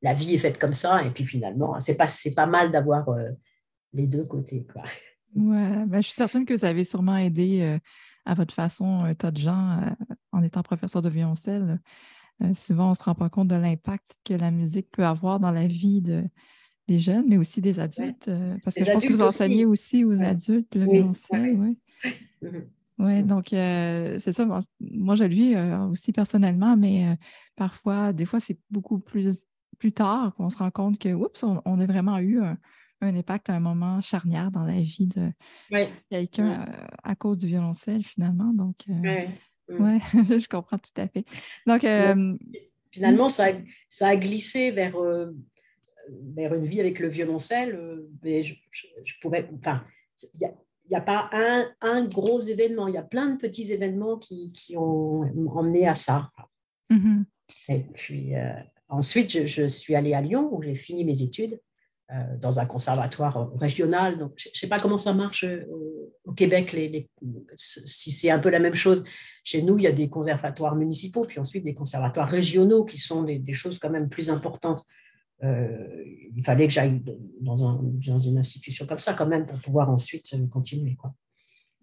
la 0.00 0.14
vie 0.14 0.34
est 0.34 0.38
faite 0.38 0.58
comme 0.58 0.74
ça, 0.74 1.04
et 1.04 1.10
puis 1.10 1.26
finalement, 1.26 1.78
c'est 1.78 1.98
pas, 1.98 2.08
pas 2.34 2.46
mal 2.46 2.72
d'avoir 2.72 3.06
euh, 3.10 3.28
les 3.92 4.06
deux 4.06 4.24
côtés. 4.24 4.66
Ouais, 5.34 5.84
ben, 5.86 6.00
je 6.00 6.06
suis 6.06 6.14
certaine 6.14 6.46
que 6.46 6.56
ça 6.56 6.68
avait 6.68 6.84
sûrement 6.84 7.18
aidé 7.18 7.60
euh, 7.60 7.78
à 8.24 8.34
votre 8.34 8.54
façon 8.54 9.04
un 9.04 9.14
tas 9.14 9.30
de 9.30 9.38
gens 9.38 9.80
en 10.32 10.42
étant 10.42 10.62
professeur 10.62 11.02
de 11.02 11.08
violoncelle. 11.08 11.80
souvent, 12.52 12.86
on 12.86 12.90
ne 12.90 12.94
se 12.94 13.02
rend 13.04 13.14
pas 13.14 13.28
compte 13.28 13.48
de 13.48 13.56
l'impact 13.56 14.16
que 14.24 14.34
la 14.34 14.50
musique 14.50 14.90
peut 14.90 15.04
avoir 15.04 15.40
dans 15.40 15.50
la 15.50 15.66
vie 15.66 16.00
de, 16.00 16.24
des 16.88 16.98
jeunes, 16.98 17.26
mais 17.28 17.36
aussi 17.36 17.60
des 17.60 17.80
adultes. 17.80 18.30
parce 18.64 18.76
que 18.76 18.84
je 18.84 18.92
pense 18.92 19.04
que 19.04 19.12
vous 19.12 19.22
enseignez 19.22 19.66
aussi, 19.66 20.04
aux 20.04 20.20
adultes 20.22 20.74
le 20.76 20.84
violoncelle. 20.90 21.56
Oui. 21.58 21.78
Oui, 22.98 23.22
mmh. 23.22 23.26
donc 23.26 23.46
c'est 23.50 24.32
ça. 24.32 24.44
Moi, 24.44 25.16
je 25.16 25.24
le 25.24 25.28
vis 25.28 25.56
aussi 25.90 26.12
personnellement, 26.12 26.76
mais 26.76 27.18
parfois, 27.56 28.12
des 28.12 28.24
fois, 28.24 28.40
c'est 28.40 28.58
beaucoup 28.70 28.98
plus, 28.98 29.36
plus 29.78 29.92
tard 29.92 30.34
qu'on 30.36 30.50
se 30.50 30.58
rend 30.58 30.70
compte 30.70 30.98
que, 30.98 31.12
oups, 31.12 31.42
on, 31.42 31.80
a 31.80 31.86
vraiment 31.86 32.18
eu 32.18 32.40
un, 32.42 32.56
impact 33.00 33.50
à 33.50 33.54
un 33.54 33.60
moment 33.60 34.00
charnière 34.00 34.50
dans 34.50 34.64
la 34.64 34.80
vie 34.80 35.06
de 35.06 35.30
quelqu'un 36.10 36.58
mmh. 36.58 36.86
à, 37.02 37.14
cause 37.14 37.38
du 37.38 37.46
violoncelle, 37.46 38.04
finalement. 38.04 38.52
Donc, 38.52 38.76
oui, 38.88 39.26
mmh. 39.68 39.98
je 40.40 40.48
comprends 40.48 40.78
tout 40.78 41.00
à 41.00 41.08
fait. 41.08 41.24
Donc, 41.66 41.86
finalement, 42.90 43.28
ça, 43.28 43.48
ça 43.88 44.08
a 44.08 44.16
glissé 44.16 44.70
vers, 44.70 44.96
vers 46.34 46.54
une 46.54 46.64
vie 46.64 46.80
avec 46.80 46.98
le 46.98 47.08
violoncelle, 47.08 47.78
mais 48.22 48.42
je, 48.42 48.54
je 48.70 49.14
pourrais. 49.20 49.48
Enfin, 49.58 49.84
il 50.34 50.40
y 50.40 50.44
a 50.44 50.54
n'y 50.90 50.96
a 50.96 51.00
pas 51.00 51.28
un, 51.32 51.70
un, 51.80 52.04
gros 52.04 52.40
événement, 52.40 52.88
il 52.88 52.94
y 52.94 52.98
a 52.98 53.02
plein 53.02 53.30
de 53.30 53.38
petits 53.38 53.72
événements 53.72 54.18
qui, 54.18 54.52
qui 54.52 54.76
ont 54.76 55.22
emmené 55.48 55.88
à 55.88 55.94
ça. 55.94 56.30
Mm-hmm. 56.90 57.24
Et 57.68 57.80
puis 57.94 58.34
euh, 58.34 58.52
ensuite, 58.88 59.46
je, 59.46 59.66
suis 59.66 59.94
allée 59.94 60.14
à 60.14 60.20
Lyon 60.20 60.48
où 60.52 60.62
j'ai 60.62 60.74
fini 60.74 61.04
mes 61.04 61.22
études 61.22 61.54
euh, 61.54 61.58
dans 62.40 62.60
un 62.60 62.66
conservatoire 62.66 63.50
régional. 63.54 64.18
Donc, 64.18 64.32
je 64.36 64.50
ne 64.50 64.54
sais 64.54 64.68
pas 64.68 64.78
comment 64.78 64.98
ça 64.98 65.14
marche 65.14 65.44
euh, 65.44 65.64
au, 66.24 66.32
Québec, 66.32 66.72
les, 66.72 67.08
si 67.54 68.10
c'est 68.10 68.30
un 68.30 68.38
peu 68.38 68.50
la 68.50 68.58
même 68.58 68.74
chose. 68.74 69.04
Chez 69.42 69.62
nous, 69.62 69.78
il 69.78 69.84
y 69.84 69.86
a 69.86 69.92
des 69.92 70.08
conservatoires 70.08 70.76
municipaux, 70.76 71.22
puis 71.22 71.40
ensuite 71.40 71.64
des 71.64 71.74
conservatoires 71.74 72.28
régionaux 72.28 72.84
qui 72.84 72.98
sont 72.98 73.22
des, 73.22 73.38
des 73.38 73.52
choses 73.52 73.78
quand 73.78 73.90
même 73.90 74.08
plus 74.08 74.30
importantes. 74.30 74.84
Euh, 75.42 76.04
il 76.34 76.42
fallait 76.44 76.66
que 76.66 76.72
j'aille 76.72 77.02
dans, 77.40 77.68
un, 77.68 77.80
dans, 77.82 78.18
une 78.18 78.38
institution 78.38 78.86
comme 78.86 78.98
ça 78.98 79.14
quand 79.14 79.26
même 79.26 79.46
pour 79.46 79.58
pouvoir 79.60 79.90
ensuite 79.90 80.32
euh, 80.34 80.46
continuer. 80.46 80.94
Quoi. 80.96 81.14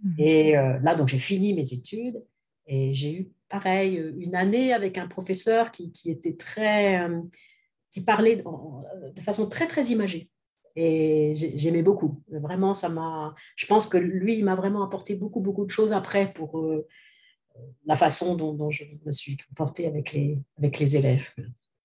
Mhm. 0.04 0.16
Et 0.18 0.58
euh, 0.58 0.80
là, 0.80 0.96
donc 0.96 1.08
j'ai 1.08 1.20
fini 1.20 1.54
mes 1.54 1.74
études 1.74 2.24
et 2.68 2.94
j'ai 2.94 3.14
eu 3.14 3.32
pareil 3.50 4.02
une 4.18 4.36
année 4.36 4.74
avec 4.74 4.98
un 4.98 5.08
professeur 5.08 5.72
qui, 5.72 5.92
qui 5.92 6.10
était 6.10 6.36
très, 6.36 7.08
qui 7.92 8.02
parlait 8.02 8.38
de, 8.38 9.22
façon 9.22 9.50
très 9.50 9.68
très 9.68 9.86
imagée. 9.88 10.30
Et 10.76 11.34
j'aimais 11.36 11.84
beaucoup. 11.84 12.24
Vraiment, 12.30 12.74
ça 12.74 12.88
m'a. 12.88 13.36
Je 13.58 13.66
pense 13.66 13.88
que 13.88 13.98
lui, 13.98 14.38
il 14.38 14.46
m'a 14.46 14.56
vraiment 14.56 14.84
apporté 14.84 15.16
beaucoup 15.16 15.42
beaucoup 15.42 15.66
de 15.66 15.72
choses 15.72 15.92
après 15.92 16.32
pour 16.32 16.64
la 17.86 17.96
façon 17.96 18.36
dont, 18.36 18.54
dont, 18.54 18.70
je 18.70 18.86
me 19.06 19.12
suis 19.12 19.38
comportée 19.38 19.86
avec 19.86 20.14
les 20.14 20.40
avec 20.58 20.80
les 20.80 20.96
élèves. 20.96 21.28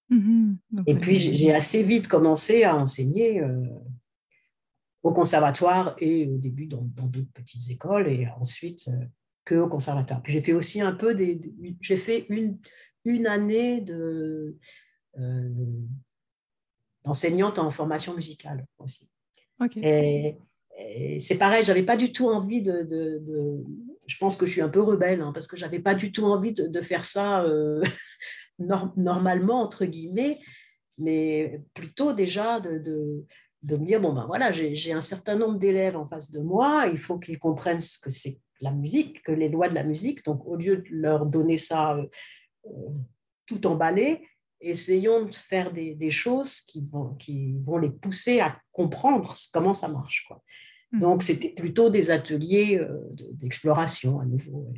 Mhm. 0.08 0.58
et 0.86 0.94
puis, 0.94 1.16
j'ai 1.16 1.52
assez 1.52 1.82
vite 1.82 2.06
commencé 2.06 2.62
à 2.62 2.76
enseigner 2.76 3.40
euh, 3.40 3.64
au 5.02 5.12
conservatoire 5.12 5.96
et 5.98 6.28
au 6.28 6.38
début 6.38 6.66
dans 6.66 6.82
d'autres 6.82 7.32
petites 7.34 7.70
écoles 7.70 8.06
et 8.08 8.28
ensuite 8.38 8.86
euh, 8.88 9.04
que 9.44 9.56
au 9.56 9.68
conservatoire. 9.68 10.22
Puis 10.22 10.32
j'ai 10.32 10.42
fait 10.42 10.52
aussi 10.52 10.80
un 10.80 10.92
peu 10.92 11.14
des. 11.14 11.40
J'ai 11.80 11.96
fait 11.96 12.26
une, 12.28 12.58
une 13.04 13.26
année 13.26 13.80
de, 13.80 13.94
euh, 13.94 14.58
d'enseignante 17.04 17.58
en 17.58 17.70
formation 17.70 18.14
musicale 18.14 18.66
aussi. 18.78 19.08
Et, 19.76 20.36
c'est 21.18 21.38
pareil, 21.38 21.62
j'avais 21.62 21.84
pas 21.84 21.96
du 21.96 22.12
tout 22.12 22.28
envie 22.28 22.60
de, 22.60 22.82
de, 22.82 23.64
Je 24.06 24.18
pense 24.18 24.36
que 24.36 24.44
je 24.44 24.52
suis 24.52 24.60
un 24.60 24.68
peu 24.68 24.82
rebelle 24.82 25.22
hein, 25.22 25.32
parce 25.32 25.46
que 25.46 25.56
j'avais 25.56 25.78
pas 25.78 25.94
du 25.94 26.12
tout 26.12 26.24
envie 26.24 26.52
de, 26.52 26.80
faire 26.82 27.06
ça 27.06 27.46
normalement, 28.58 29.62
entre 29.62 29.86
guillemets, 29.86 30.38
mais 30.98 31.62
plutôt 31.74 32.12
déjà 32.12 32.60
de, 32.60 32.78
de, 33.62 33.76
me 33.76 33.84
dire, 33.84 34.00
bon, 34.00 34.12
ben 34.12 34.26
voilà, 34.26 34.52
j'ai 34.52 34.92
un 34.92 35.00
certain 35.00 35.36
nombre 35.36 35.58
d'élèves 35.58 35.96
en 35.96 36.06
face 36.06 36.30
de 36.30 36.40
moi, 36.40 36.86
il 36.90 36.98
faut 36.98 37.18
qu'ils 37.18 37.38
comprennent 37.38 37.78
ce 37.78 37.98
que 37.98 38.10
c'est 38.10 38.38
la 38.60 38.72
musique, 38.72 39.22
que 39.22 39.32
les 39.32 39.48
lois 39.48 39.68
de 39.68 39.74
la 39.74 39.82
musique, 39.82 40.24
donc 40.24 40.46
au 40.46 40.56
lieu 40.56 40.78
de 40.78 40.88
leur 40.90 41.26
donner 41.26 41.56
ça 41.56 41.96
euh, 41.96 42.06
euh, 42.66 42.88
tout 43.46 43.66
emballé, 43.66 44.26
essayons 44.60 45.24
de 45.26 45.34
faire 45.34 45.72
des, 45.72 45.94
des, 45.94 46.10
choses 46.10 46.60
qui 46.60 46.86
vont, 46.86 47.14
qui 47.14 47.58
vont 47.58 47.78
les 47.78 47.90
pousser 47.90 48.40
à 48.40 48.58
comprendre 48.70 49.34
comment 49.52 49.74
ça 49.74 49.88
marche. 49.88 50.24
Quoi. 50.26 50.42
Mmh. 50.92 51.00
Donc, 51.00 51.22
c'était 51.22 51.50
plutôt 51.50 51.90
des 51.90 52.10
ateliers 52.10 52.78
euh, 52.78 52.98
d'exploration 53.32 54.20
à 54.20 54.24
nouveau. 54.24 54.72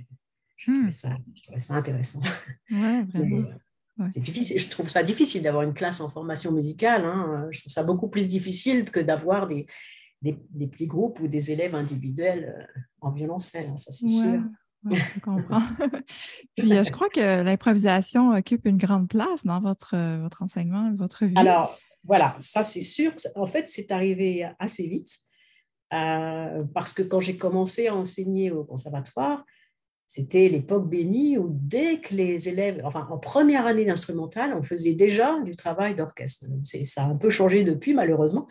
Je 0.57 0.71
trouvais, 0.71 0.89
mmh. 0.89 0.91
ça, 0.91 1.17
je 1.35 1.43
trouvais 1.43 1.59
ça 1.59 1.75
intéressant. 1.75 2.21
Ouais, 2.71 3.03
vraiment. 3.05 3.45
C'est 4.11 4.21
difficile. 4.21 4.61
Je 4.61 4.69
trouve 4.69 4.89
ça 4.89 5.03
difficile 5.03 5.43
d'avoir 5.43 5.65
une 5.65 5.75
classe 5.75 6.01
en 6.01 6.09
formation 6.09 6.53
musicale. 6.53 7.05
Hein. 7.05 7.49
Je 7.51 7.61
trouve 7.61 7.73
ça 7.73 7.83
beaucoup 7.83 8.09
plus 8.09 8.29
difficile 8.29 8.85
que 8.91 9.01
d'avoir 9.01 9.49
des, 9.49 9.67
des, 10.23 10.67
petits 10.67 10.87
groupes 10.87 11.21
ou 11.21 11.29
des 11.29 11.51
élèves 11.51 11.75
individuels 11.75 12.55
euh, 12.57 12.81
en 13.01 13.11
violoncelle. 13.11 13.71
Hein, 13.71 13.77
ça, 13.77 13.91
c'est 13.91 14.07
sûr. 14.07 14.41
je 14.91 15.21
comprends. 15.21 15.63
Puis, 16.57 16.73
euh, 16.73 16.85
je 16.85 16.91
crois 16.91 17.09
que 17.09 17.43
l'improvisation 17.43 18.31
occupe 18.31 18.67
une 18.67 18.79
grande 18.79 19.09
place 19.09 19.45
dans 19.45 19.61
votre, 19.61 19.95
euh, 19.95 20.19
votre 20.23 20.43
enseignement, 20.43 20.93
votre 20.95 21.25
vie. 21.25 21.35
Alors, 21.37 21.79
voilà, 22.05 22.37
ça, 22.39 22.63
c'est 22.63 22.81
sûr. 22.81 23.13
En 23.35 23.47
fait, 23.47 23.69
c'est 23.69 23.91
arrivé 23.93 24.49
assez 24.59 24.87
vite. 24.87 25.19
parce 25.91 26.93
que 26.93 27.03
quand 27.03 27.21
j'ai 27.21 27.37
commencé 27.37 27.89
à 27.89 27.95
enseigner 27.95 28.51
au 28.51 28.65
conservatoire, 28.65 29.45
c'était 30.09 30.49
l'époque 30.49 30.89
bénie 30.89 31.37
où 31.37 31.49
dès 31.51 32.01
que 32.01 32.15
les 32.15 32.49
élèves, 32.49 32.81
enfin 32.83 33.07
en 33.11 33.19
première 33.19 33.67
année 33.67 33.85
d'instrumental, 33.85 34.55
on 34.55 34.63
faisait 34.63 34.95
déjà 34.95 35.39
du 35.45 35.55
travail 35.55 35.95
d'orchestre. 35.95 36.47
Ça 36.63 37.05
a 37.05 37.09
un 37.09 37.17
peu 37.17 37.29
changé 37.29 37.63
depuis, 37.63 37.93
malheureusement. 37.93 38.47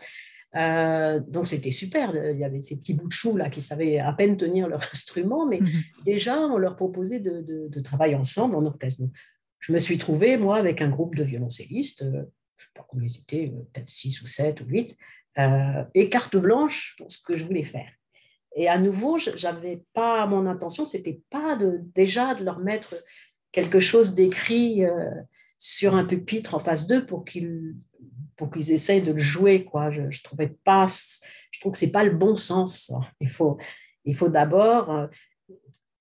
Euh, 0.56 1.20
donc 1.20 1.46
c'était 1.46 1.70
super. 1.70 2.10
Il 2.14 2.38
y 2.38 2.44
avait 2.44 2.62
ces 2.62 2.78
petits 2.78 2.94
bouts 2.94 3.08
de 3.08 3.12
choux 3.12 3.36
là 3.36 3.50
qui 3.50 3.60
savaient 3.60 3.98
à 3.98 4.12
peine 4.12 4.36
tenir 4.36 4.68
leur 4.68 4.80
instrument, 4.92 5.46
mais 5.46 5.60
mhm. 5.60 5.82
déjà 6.04 6.38
on 6.38 6.58
leur 6.58 6.76
proposait 6.76 7.20
de, 7.20 7.80
travailler 7.82 8.14
ensemble 8.14 8.56
en 8.56 8.64
orchestre. 8.64 9.02
je 9.60 9.72
me 9.72 9.78
suis 9.78 9.98
trouvée 9.98 10.36
moi 10.36 10.56
avec 10.56 10.82
un 10.82 10.88
groupe 10.88 11.14
de 11.14 11.22
violoncellistes. 11.22 12.02
Euh, 12.02 12.24
je 12.56 12.64
ne 12.64 12.66
sais 12.66 12.72
pas 12.74 12.86
combien 12.88 13.06
ils 13.06 13.20
étaient, 13.20 13.52
euh, 13.54 13.62
peut-être 13.72 13.88
6 13.88 14.22
ou 14.22 14.26
7 14.26 14.60
ou 14.62 14.64
8, 14.64 14.96
et 15.94 16.08
carte 16.08 16.36
blanche 16.36 16.96
pour 16.98 17.12
ce 17.12 17.22
que 17.22 17.36
je 17.36 17.44
voulais 17.44 17.62
faire. 17.62 17.88
Et 18.56 18.68
à 18.68 18.76
nouveau, 18.76 19.18
j'avais 19.18 19.84
pas 19.92 20.26
mon 20.26 20.46
intention, 20.46 20.84
c'était 20.84 21.20
pas 21.30 21.54
de, 21.54 21.80
déjà 21.94 22.34
de 22.34 22.42
leur 22.42 22.58
mettre 22.58 22.96
quelque 23.52 23.78
chose 23.78 24.14
d'écrit 24.14 24.82
sur 25.56 25.94
un 25.94 26.04
pupitre 26.04 26.56
en 26.56 26.58
face 26.58 26.88
d'eux 26.88 27.06
pour 27.06 27.24
qu'ils 27.24 27.76
pour 28.38 28.50
qu'ils 28.50 28.72
essayent 28.72 29.02
de 29.02 29.12
le 29.12 29.18
jouer 29.18 29.64
quoi. 29.64 29.90
Je, 29.90 30.10
je 30.10 30.22
pas 30.64 30.86
je 30.86 31.60
trouve 31.60 31.72
que 31.72 31.78
c'est 31.78 31.90
pas 31.90 32.04
le 32.04 32.16
bon 32.16 32.36
sens 32.36 32.92
il 33.20 33.28
faut 33.28 33.58
il 34.04 34.16
faut 34.16 34.28
d'abord 34.28 34.90
euh, 34.90 35.06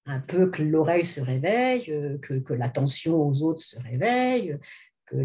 un 0.05 0.21
peu 0.21 0.49
que 0.49 0.63
l'oreille 0.63 1.03
se 1.03 1.19
réveille 1.19 1.91
euh, 1.91 2.17
que, 2.19 2.35
que 2.35 2.53
l'attention 2.53 3.21
aux 3.21 3.41
autres 3.41 3.61
se 3.61 3.79
réveille 3.79 4.57
que 5.05 5.17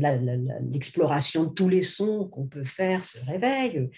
l'exploration 0.70 1.44
de 1.44 1.50
tous 1.50 1.68
les 1.68 1.82
sons 1.82 2.28
qu'on 2.28 2.46
peut 2.46 2.64
faire 2.64 3.04
se 3.04 3.24
réveille 3.26 3.90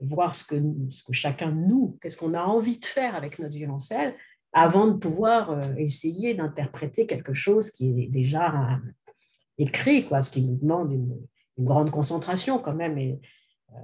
voir 0.00 0.34
ce 0.34 0.44
que, 0.44 0.56
ce 0.88 1.04
que 1.04 1.12
chacun 1.12 1.50
de 1.50 1.66
nous 1.66 1.98
qu'est-ce 2.00 2.16
qu'on 2.16 2.34
a 2.34 2.42
envie 2.42 2.78
de 2.78 2.84
faire 2.84 3.14
avec 3.14 3.38
notre 3.38 3.54
violoncelle 3.54 4.14
avant 4.54 4.86
de 4.86 4.94
pouvoir 4.94 5.50
euh, 5.50 5.60
essayer 5.76 6.34
d'interpréter 6.34 7.06
quelque 7.06 7.34
chose 7.34 7.70
qui 7.70 8.04
est 8.04 8.08
déjà 8.08 8.80
écrit, 9.58 10.04
quoi, 10.04 10.22
ce 10.22 10.30
qui 10.30 10.42
nous 10.42 10.56
demande 10.56 10.92
une, 10.92 11.16
grande 11.58 11.90
concentration 11.90 12.58
quand 12.58 12.74
même. 12.74 12.98
Et, 12.98 13.20
euh, 13.72 13.78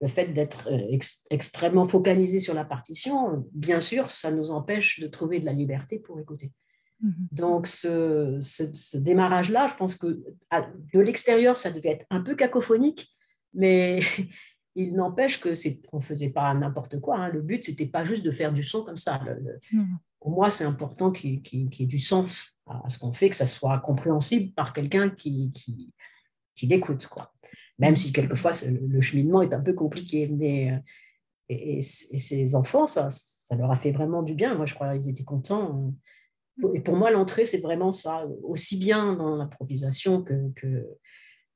le 0.00 0.08
fait 0.08 0.28
d'être 0.28 0.68
euh, 0.72 0.98
extrêmement 1.30 1.86
focalisé 1.86 2.40
sur 2.40 2.54
la 2.54 2.64
partition, 2.64 3.44
bien 3.52 3.80
sûr, 3.80 4.10
ça 4.10 4.30
nous 4.30 4.50
empêche 4.50 4.98
de 5.00 5.06
trouver 5.06 5.40
de 5.40 5.44
la 5.44 5.52
liberté 5.52 5.98
pour 5.98 6.18
écouter. 6.18 6.52
Mhm. 7.02 7.28
Donc, 7.32 7.66
ce, 7.66 8.38
ce, 8.40 8.96
démarrage-là, 8.96 9.66
je 9.66 9.74
pense 9.74 9.96
que 9.96 10.22
de 10.92 11.00
l'extérieur, 11.00 11.56
ça 11.56 11.70
devait 11.70 11.90
être 11.90 12.06
un 12.10 12.20
peu 12.20 12.34
cacophonique, 12.34 13.10
mais 13.52 14.00
il 14.74 14.94
n'empêche 14.94 15.40
que 15.40 15.54
c'est, 15.54 15.80
on 15.92 16.00
faisait 16.00 16.32
pas 16.32 16.52
n'importe 16.54 17.00
quoi. 17.00 17.18
Hein. 17.18 17.28
Le 17.28 17.42
but, 17.42 17.64
c'était 17.64 17.86
pas 17.86 18.04
juste 18.04 18.24
de 18.24 18.30
faire 18.30 18.52
du 18.52 18.62
son 18.62 18.82
comme 18.84 18.96
ça. 18.96 19.20
Mhm. 19.72 19.98
Pour 20.18 20.30
moi, 20.30 20.50
c'est 20.50 20.64
important 20.64 21.10
qu'il, 21.10 21.42
qu'il 21.42 21.70
y 21.72 21.82
ait 21.82 21.86
du 21.86 21.98
sens 21.98 22.58
à 22.66 22.88
ce 22.88 22.98
qu'on 22.98 23.12
fait, 23.12 23.30
que 23.30 23.36
ça 23.36 23.46
soit 23.46 23.78
compréhensible 23.80 24.52
par 24.52 24.72
quelqu'un 24.72 25.10
qui, 25.10 25.50
qui, 25.52 25.92
qui. 26.68 27.08
Quoi. 27.08 27.32
Même 27.78 27.96
si 27.96 28.12
quelquefois 28.12 28.52
le 28.68 29.00
cheminement 29.00 29.42
est 29.42 29.52
un 29.52 29.60
peu 29.60 29.72
compliqué. 29.72 30.28
Mais, 30.28 30.72
euh, 30.72 30.78
et, 31.48 31.80
ces 31.82 32.54
enfants, 32.54 32.86
ça, 32.86 33.08
ça 33.10 33.56
leur 33.56 33.70
a 33.70 33.76
fait 33.76 33.90
vraiment 33.90 34.22
du 34.22 34.34
bien. 34.34 34.54
Moi, 34.54 34.66
je 34.66 34.74
crois 34.74 34.96
qu'ils 34.96 35.10
étaient 35.10 35.24
contents. 35.24 35.92
Et 36.74 36.80
pour 36.80 36.96
moi, 36.96 37.10
l'entrée, 37.10 37.44
c'est 37.44 37.58
vraiment 37.60 37.90
ça, 37.90 38.26
aussi 38.42 38.76
bien 38.76 39.14
dans 39.14 39.36
l'improvisation 39.36 40.22
que, 40.22 40.50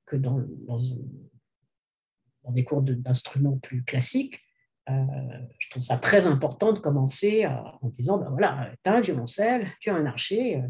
que, 0.07 0.17
dans, 0.17 0.41
dans, 0.67 0.79
des 2.51 2.65
cours 2.65 2.83
d'instruments 2.83 3.59
plus 3.59 3.85
classiques. 3.85 4.41
Euh, 4.91 4.93
je 5.59 5.71
trouve 5.71 5.83
ça 5.83 5.97
très 5.97 6.27
important 6.27 6.73
de 6.73 6.79
commencer 6.79 7.47
en 7.47 7.89
disant, 7.89 8.19
ben 8.19 8.29
voilà, 8.31 8.71
tu 8.83 8.91
as 8.91 8.95
un 8.95 9.01
violoncelle, 9.01 9.69
tu 9.81 9.89
as 9.91 9.95
un 9.95 10.05
archer, 10.05 10.57
euh, 10.57 10.69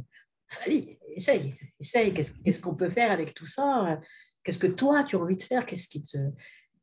allez, 0.65 0.99
essaye, 1.15 1.55
essaye, 1.81 2.13
qu'est-ce 2.13 2.61
qu'on 2.61 2.75
peut 2.75 2.91
faire 2.91 3.11
avec 3.11 3.35
tout 3.35 3.47
ça? 3.47 4.01
Qu'est-ce 4.43 4.59
que 4.59 4.67
toi, 4.67 5.05
tu 5.05 5.17
as 5.17 5.19
envie 5.19 5.37
de 5.37 5.43
faire? 5.43 5.67
Qu'est-ce 5.67 5.89
qui 5.89 6.03
te... 6.03 6.19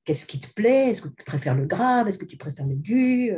Qu'est-ce 0.03 0.25
qui 0.25 0.39
te 0.39 0.51
plaît? 0.51 0.89
Est-ce 0.89 1.03
que 1.03 1.09
tu 1.09 1.23
préfères 1.23 1.53
le 1.53 1.67
grave? 1.67 2.07
Est-ce 2.07 2.17
que 2.17 2.25
tu 2.25 2.35
préfères 2.35 2.65
l'aigu 2.65 3.31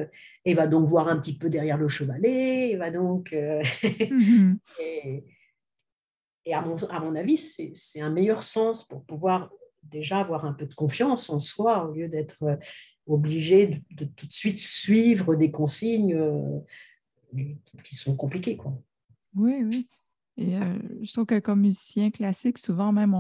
Et 0.46 0.54
va 0.54 0.66
donc 0.66 0.88
voir 0.88 1.10
un 1.10 1.20
petit 1.20 1.38
peu 1.38 1.50
derrière 1.50 1.78
le 1.78 1.90
chevalet. 1.90 2.70
Et 2.70 2.78
va 2.78 2.90
donc. 2.90 3.34
Euh, 3.34 3.62
mhm. 3.84 4.58
et, 4.80 6.54
à, 6.54 6.62
mon, 6.62 6.76
à 6.86 7.02
mon 7.02 7.16
avis, 7.16 7.36
c'est 7.36 8.00
un 8.00 8.10
meilleur 8.10 8.44
sens 8.44 8.88
pour 8.88 9.04
pouvoir 9.04 9.52
déjà 9.84 10.20
avoir 10.20 10.46
un 10.46 10.54
peu 10.54 10.66
de 10.66 10.74
confiance 10.74 11.30
en 11.30 11.40
soi 11.40 11.86
au 11.86 11.92
lieu 11.92 12.08
d'être 12.08 12.44
euh, 12.44 12.56
obligé 13.08 13.82
de, 13.92 14.06
tout 14.06 14.26
de 14.26 14.32
suite 14.32 14.60
suivre 14.60 15.36
des 15.36 15.52
consignes 15.52 16.16
euh, 16.16 16.60
qui 17.84 17.96
sont 17.96 18.16
compliquées. 18.16 18.58
Quoi. 18.58 18.74
Oui, 19.36 19.64
oui. 19.64 19.88
Et 20.38 20.58
euh, 20.58 20.78
je 21.02 21.12
trouve 21.12 21.26
que 21.26 21.40
comme 21.40 21.62
musicien 21.62 22.12
classique, 22.12 22.58
souvent 22.58 22.92
même, 22.92 23.16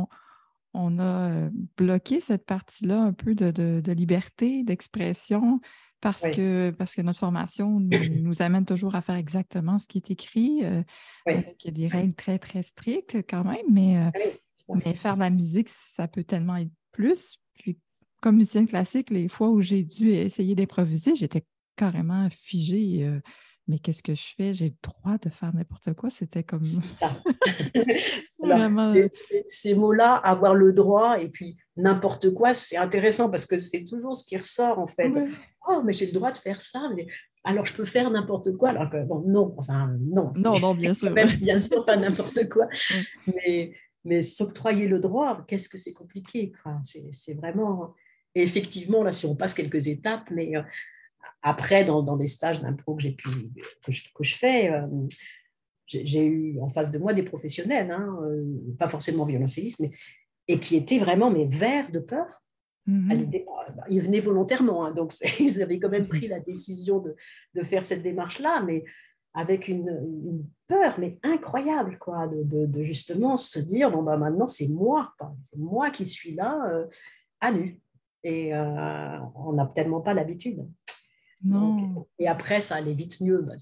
on, 0.73 0.99
a 0.99 1.31
euh, 1.31 1.49
bloqué 1.77 2.21
cette 2.21 2.45
partie-là 2.45 3.01
un 3.01 3.13
peu 3.13 3.35
de, 3.35 3.91
liberté, 3.91 4.63
d'expression, 4.63 5.59
parce, 6.01 6.27
que, 6.29 6.71
parce 6.71 6.95
que 6.95 7.01
notre 7.01 7.19
formation 7.19 7.79
nous, 7.79 8.41
amène 8.41 8.65
toujours 8.65 8.95
à 8.95 9.01
faire 9.01 9.15
exactement 9.15 9.79
ce 9.79 9.87
qui 9.87 9.99
est 9.99 10.11
écrit, 10.11 10.61
euh, 10.63 10.83
avec 11.25 11.71
des 11.71 11.87
règles 11.87 12.15
très, 12.15 12.39
très 12.39 12.63
strictes 12.63 13.17
quand 13.29 13.43
même, 13.43 13.65
mais, 13.71 14.11
mais 14.69 14.95
faire 14.95 15.15
de 15.15 15.21
la 15.21 15.29
musique, 15.29 15.69
ça 15.69 16.07
peut 16.07 16.23
tellement 16.23 16.57
être 16.57 16.71
plus. 16.91 17.37
Puis, 17.53 17.77
comme 18.21 18.37
musicienne 18.37 18.67
classique, 18.67 19.11
les 19.11 19.27
fois 19.27 19.49
où 19.49 19.61
j'ai 19.61 19.83
dû 19.83 20.09
essayer 20.09 20.55
d'improviser, 20.55 21.15
j'étais 21.15 21.45
carrément 21.75 22.27
figée 22.29 23.21
mais 23.67 23.79
qu'est-ce 23.79 24.03
que 24.03 24.13
je 24.13 24.33
fais? 24.35 24.53
J'ai 24.53 24.69
le 24.69 24.75
droit 24.83 25.17
de 25.17 25.29
faire 25.29 25.53
n'importe 25.53 25.93
quoi? 25.93 26.09
C'était 26.09 26.43
comme. 26.43 26.63
Ça. 26.63 27.21
Euh, 28.45 29.07
ces 29.47 29.73
mots-là, 29.73 30.15
avoir 30.15 30.53
le 30.53 30.73
droit 30.73 31.17
et 31.17 31.29
puis 31.29 31.55
n'importe 31.77 32.33
quoi, 32.33 32.53
c'est 32.53 32.75
intéressant 32.75 33.29
parce 33.29 33.45
que 33.45 33.55
c'est 33.55 33.85
toujours 33.85 34.17
ce 34.17 34.25
qui 34.25 34.35
ressort 34.35 34.79
en 34.79 34.87
fait. 34.87 35.11
Oh, 35.65 35.81
mais 35.81 35.93
j'ai 35.93 36.07
le 36.07 36.11
droit 36.11 36.29
de 36.29 36.37
faire 36.37 36.59
ça, 36.59 36.89
mais 36.93 37.07
alors 37.45 37.65
je 37.65 37.73
peux 37.73 37.85
faire 37.85 38.09
n'importe 38.11 38.55
quoi? 38.57 38.71
Alors 38.71 38.89
que, 38.89 39.01
bon, 39.05 39.23
non, 39.25 39.55
enfin, 39.57 39.95
non. 39.99 40.31
Non, 40.35 40.59
non, 40.61 40.73
bien 40.73 40.93
sûr. 40.93 41.13
bien 41.13 41.59
sûr, 41.59 41.85
pas 41.85 41.95
n'importe 41.95 42.49
quoi. 42.49 42.65
mais, 43.27 43.73
mais 44.03 44.21
s'octroyer 44.21 44.87
le 44.87 44.99
droit, 44.99 45.45
qu'est-ce 45.47 45.69
que 45.69 45.77
c'est 45.77 45.93
compliqué. 45.93 46.51
C'est 46.83 47.35
vraiment. 47.35 47.95
effectivement, 48.35 49.03
là, 49.03 49.13
si 49.13 49.25
on 49.25 49.35
passe 49.35 49.53
quelques 49.53 49.87
étapes, 49.87 50.29
mais. 50.31 50.51
Après, 51.43 51.83
dans, 51.83 52.15
des 52.15 52.27
stages 52.27 52.61
d'impro 52.61 52.95
que, 52.95 53.07
pu, 53.09 53.29
que, 53.85 53.91
je, 53.91 54.01
que 54.13 54.23
je 54.23 54.35
fais, 54.35 54.71
euh, 54.71 54.87
j'ai 55.87 56.25
eu 56.25 56.59
en 56.61 56.69
face 56.69 56.89
de 56.89 56.97
moi 56.97 57.13
des 57.13 57.23
professionnels, 57.23 57.91
hein, 57.91 58.17
euh, 58.23 58.45
pas 58.79 58.87
forcément 58.87 59.25
violoncellistes, 59.25 59.81
mais, 59.81 59.91
et 60.47 60.59
qui 60.59 60.77
étaient 60.77 60.99
vraiment 60.99 61.29
mais 61.29 61.45
verts 61.45 61.91
de 61.91 61.99
peur. 61.99 62.43
Mhm. 62.85 63.29
Bah, 63.37 63.83
ils 63.89 64.01
venaient 64.01 64.21
volontairement, 64.21 64.85
hein, 64.85 64.93
donc 64.93 65.11
ils 65.39 65.61
avaient 65.61 65.79
quand 65.79 65.89
même 65.89 66.07
pris 66.07 66.27
la 66.27 66.39
décision 66.39 66.99
de, 66.99 67.15
de 67.55 67.63
faire 67.63 67.83
cette 67.83 68.03
démarche-là, 68.03 68.63
mais 68.65 68.85
avec 69.33 69.67
une, 69.67 70.45
peur 70.67 70.95
mais 70.99 71.19
incroyable, 71.23 71.97
quoi, 71.99 72.27
de, 72.27 72.65
de, 72.65 72.83
justement 72.83 73.35
se 73.35 73.59
dire 73.59 73.89
bon 73.89 74.03
bah 74.03 74.15
maintenant 74.15 74.47
c'est 74.47 74.67
moi, 74.67 75.11
c'est 75.41 75.57
moi 75.57 75.89
qui 75.89 76.05
suis 76.05 76.35
là 76.35 76.69
euh, 76.69 76.85
à 77.41 77.51
nu, 77.51 77.81
et 78.23 78.53
on 78.53 79.53
n'a 79.53 79.65
tellement 79.73 80.01
pas 80.01 80.13
l'habitude. 80.13 80.65
Non. 81.43 82.05
et 82.19 82.27
après, 82.27 82.61
ça 82.61 82.75
allait 82.75 82.93
vite 82.93 83.19
mieux. 83.21 83.45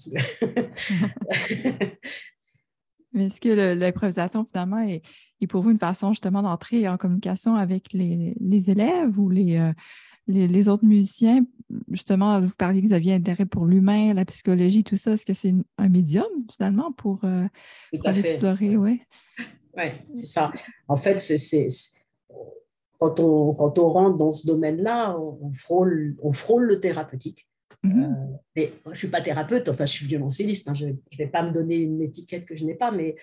Mais 3.12 3.26
est-ce 3.26 3.40
que 3.40 3.74
l'improvisation, 3.74 4.44
finalement, 4.44 4.80
est, 4.80 5.02
pour 5.48 5.62
vous 5.62 5.70
une 5.70 5.78
façon 5.78 6.12
justement 6.12 6.42
d'entrer 6.42 6.88
en 6.88 6.96
communication 6.96 7.56
avec 7.56 7.92
les, 7.92 8.70
élèves 8.70 9.18
ou 9.18 9.30
euh, 9.30 9.72
les, 10.28 10.48
les, 10.48 10.68
autres 10.68 10.84
musiciens? 10.84 11.44
Justement, 11.90 12.40
vous 12.40 12.52
parliez 12.56 12.80
que 12.80 12.86
vous 12.86 12.92
aviez 12.92 13.14
intérêt 13.14 13.44
pour 13.44 13.66
l'humain, 13.66 14.14
la 14.14 14.24
psychologie, 14.24 14.84
tout 14.84 14.96
ça. 14.96 15.12
Est-ce 15.12 15.26
que 15.26 15.34
c'est 15.34 15.54
un 15.76 15.88
médium, 15.88 16.28
finalement, 16.50 16.92
pour, 16.92 17.24
euh, 17.24 17.46
explorer? 17.92 18.76
Oui, 18.76 19.02
ouais, 19.76 20.06
c'est 20.14 20.26
ça. 20.26 20.52
En 20.88 20.96
fait, 20.96 21.20
c'est 21.20 21.66
quand 23.02 23.18
on, 23.18 23.52
quand 23.54 23.78
on 23.80 23.88
rentre 23.88 24.16
dans 24.16 24.30
ce 24.30 24.46
domaine-là, 24.46 25.18
on, 25.18 25.52
frôle, 25.52 26.16
on 26.22 26.32
frôle 26.32 26.66
le 26.66 26.78
thérapeutique. 26.78 27.48
Mhm. 27.82 28.02
Euh, 28.04 28.36
mais 28.54 28.72
je 28.86 28.90
ne 28.90 28.94
suis 28.94 29.08
pas 29.08 29.20
thérapeute, 29.20 29.68
enfin 29.68 29.86
je 29.86 29.92
suis 29.92 30.06
violoncelliste, 30.06 30.68
hein, 30.68 30.74
je 30.74 30.86
ne 30.86 30.94
vais 31.18 31.26
pas 31.26 31.42
me 31.42 31.52
donner 31.52 31.76
une 31.76 32.00
étiquette 32.00 32.46
que 32.46 32.54
je 32.54 32.64
n'ai 32.64 32.74
pas, 32.74 32.90
mais, 32.90 33.16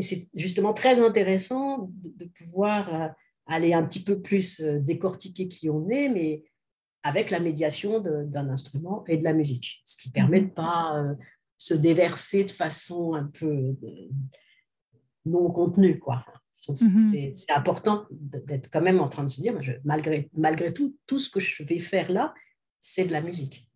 c'est 0.00 0.28
justement 0.34 0.72
très 0.72 1.00
intéressant 1.00 1.90
de, 1.92 2.24
pouvoir 2.24 2.94
euh, 2.94 3.08
aller 3.46 3.72
un 3.72 3.84
petit 3.84 4.02
peu 4.02 4.20
plus 4.20 4.60
euh, 4.60 4.80
décortiquer 4.80 5.48
qui 5.48 5.68
on 5.70 5.88
est, 5.90 6.08
mais 6.08 6.44
avec 7.04 7.30
la 7.30 7.38
médiation 7.38 8.00
d'un 8.00 8.48
instrument 8.48 9.04
et 9.06 9.16
de 9.16 9.22
la 9.22 9.32
musique, 9.32 9.82
ce 9.84 9.96
qui 9.96 10.10
permet 10.10 10.40
de 10.40 10.46
ne 10.46 10.50
mhm. 10.50 10.54
pas 10.54 11.16
se 11.56 11.74
déverser 11.74 12.42
de 12.42 12.50
façon 12.50 13.14
un 13.14 13.26
peu 13.26 13.76
non 15.24 15.52
contenue. 15.52 16.00
Quoi. 16.00 16.24
Mhm. 16.68 17.32
C'est 17.32 17.52
important 17.52 18.06
d'être 18.10 18.70
quand 18.72 18.80
même 18.80 19.00
en 19.00 19.08
train 19.08 19.22
de 19.22 19.28
se 19.28 19.40
dire, 19.40 19.56
malgré, 19.84 20.30
malgré 20.34 20.72
tout, 20.72 20.96
tout 21.06 21.20
ce 21.20 21.30
que 21.30 21.38
je 21.38 21.62
vais 21.62 21.78
faire 21.78 22.10
là, 22.10 22.34
c'est 22.86 23.04
de 23.04 23.12
la 23.12 23.20
musique. 23.20 23.68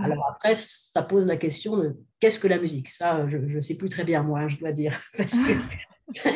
Alors 0.00 0.26
après, 0.30 0.54
ça 0.54 1.02
pose 1.02 1.26
la 1.26 1.36
question 1.36 1.76
de 1.76 1.96
qu'est-ce 2.20 2.38
que 2.38 2.48
la 2.48 2.58
musique? 2.58 2.88
Ça, 2.88 3.26
je 3.28 3.36
ne 3.36 3.60
sais 3.60 3.76
plus 3.76 3.88
très 3.88 4.04
bien 4.04 4.22
moi, 4.22 4.48
je 4.48 4.56
dois 4.56 4.72
dire, 4.72 4.98
parce 5.16 5.38
que 5.40 5.52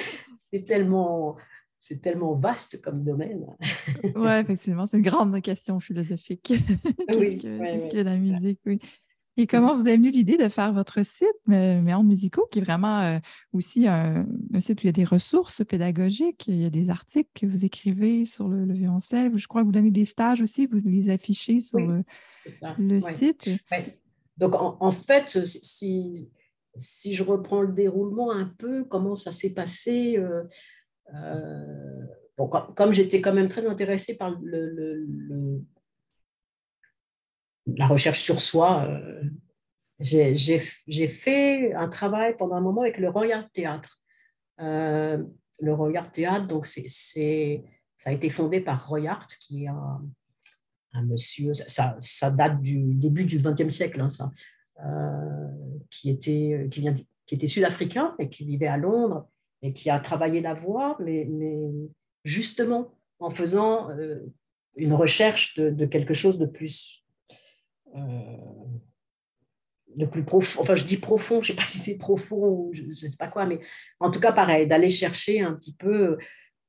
c'est 0.51 0.67
tellement, 0.67 1.37
c'est 1.79 2.03
tellement 2.03 2.35
vaste 2.35 2.83
comme 2.83 3.05
domaine. 3.05 3.47
oui, 4.17 4.33
effectivement, 4.33 4.85
c'est 4.85 4.99
une 4.99 5.05
grande 5.05 5.41
question 5.41 5.81
philosophique. 5.81 6.53
Qu'est-ce 7.09 7.37
que, 7.37 7.91
que, 7.91 7.99
la 7.99 8.17
musique? 8.17 8.61
Oui. 8.67 8.81
Et 9.39 9.47
comment 9.47 9.75
vous 9.75 9.87
avez 9.87 9.97
venu 9.97 10.11
l'idée 10.11 10.37
de 10.37 10.49
faire 10.49 10.73
votre 10.73 11.03
site, 11.05 11.29
Méandres 11.47 12.05
musicaux, 12.05 12.47
qui 12.51 12.59
est 12.59 12.63
vraiment 12.63 13.01
euh, 13.01 13.19
aussi 13.55 13.89
un, 13.89 14.27
site 14.59 14.81
où 14.81 14.83
il 14.83 14.87
y 14.87 14.89
a 14.91 14.93
des 14.93 15.05
ressources 15.05 15.65
pédagogiques, 15.65 16.47
il 16.49 16.61
y 16.61 16.67
a 16.67 16.71
des 16.71 16.91
articles 16.91 17.31
que 17.35 17.47
vous 17.47 17.65
écrivez 17.65 18.27
sur 18.27 18.49
le, 18.49 18.71
violoncelle. 18.73 19.35
Je 19.35 19.47
crois 19.47 19.63
que 19.63 19.67
vous 19.67 19.73
donnez 19.73 19.91
des 19.91 20.05
stages 20.05 20.43
aussi, 20.43 20.67
vous 20.67 20.81
les 20.85 21.09
affichez 21.09 21.61
sur 21.61 21.79
le, 21.79 23.01
site. 23.01 23.49
Donc, 24.37 24.55
en, 24.57 24.91
fait, 24.91 25.45
si, 25.47 26.31
si 26.77 27.15
je 27.15 27.23
reprends 27.23 27.63
le 27.63 27.73
déroulement 27.73 28.33
un 28.33 28.53
peu, 28.59 28.85
comment 28.85 29.15
ça 29.15 29.33
s'est 29.33 29.55
passé 29.55 30.19
euh, 30.19 30.43
euh, 31.15 32.05
bon, 32.37 32.49
comme, 32.49 32.93
j'étais 32.93 33.23
quand 33.23 33.33
même 33.33 33.49
très 33.49 33.67
intéressée 33.67 34.19
par 34.19 34.39
le 34.43 35.07
la 37.67 37.87
recherche 37.87 38.23
sur 38.23 38.41
soi. 38.41 38.87
Euh, 38.87 39.23
j'ai 40.01 41.09
fait 41.09 41.73
un 41.75 41.89
travail 41.89 42.37
pendant 42.37 42.57
un 42.57 42.61
moment 42.61 42.83
avec 42.83 42.99
le 42.99 43.09
Royal 43.09 43.49
Théâtre. 43.53 44.01
Euh, 44.61 45.23
le 45.61 45.75
Royal 45.75 46.11
Théâtre, 46.11 46.49
donc 46.49 46.67
ça 46.67 46.81
a 48.07 48.13
été 48.13 48.31
fondé 48.31 48.61
par 48.61 48.89
Royart, 48.89 49.27
qui 49.41 49.65
est 49.65 49.69
un, 49.69 51.03
monsieur, 51.05 51.53
ça, 51.55 52.31
date 52.31 52.61
du 52.61 52.95
début 52.95 53.25
du 53.25 53.39
XXe 53.39 53.75
siècle, 53.75 54.01
hein, 54.01 54.09
ça, 54.09 54.31
euh, 54.85 55.49
qui, 55.91 56.11
était, 56.11 56.69
sud-africain 57.47 58.15
et 58.19 58.29
qui 58.29 58.45
vivait 58.45 58.67
à 58.67 58.77
Londres 58.77 59.29
et 59.63 59.73
qui 59.73 59.89
a 59.89 60.01
travaillé 60.01 60.41
la 60.41 60.55
voix, 60.55 60.97
mais, 61.01 61.29
justement 62.25 62.93
en 63.21 63.31
faisant 63.31 63.89
une 64.77 64.95
recherche 64.95 65.57
de, 65.57 65.87
quelque 65.87 66.15
chose 66.15 66.39
de 66.39 66.47
plus 66.47 67.02
euh, 67.97 68.37
plus 70.11 70.25
profond, 70.25 70.63
enfin 70.63 70.75
je 70.75 70.85
dis 70.85 70.97
profond, 70.97 71.41
je 71.41 71.53
ne 71.53 71.57
sais 71.57 71.63
pas 71.63 71.65
si 71.69 71.79
c'est 71.79 71.99
profond 71.99 72.49
ou 72.49 72.71
je 72.73 72.83
ne 72.83 72.93
sais 72.93 73.17
pas 73.19 73.29
quoi, 73.29 73.47
mais 73.47 73.61
en 74.01 74.11
tout 74.11 74.21
cas 74.21 74.33
pareil, 74.33 74.67
d'aller 74.67 74.91
chercher 74.91 75.41
un 75.41 75.55
petit 75.55 75.75
peu, 75.75 76.19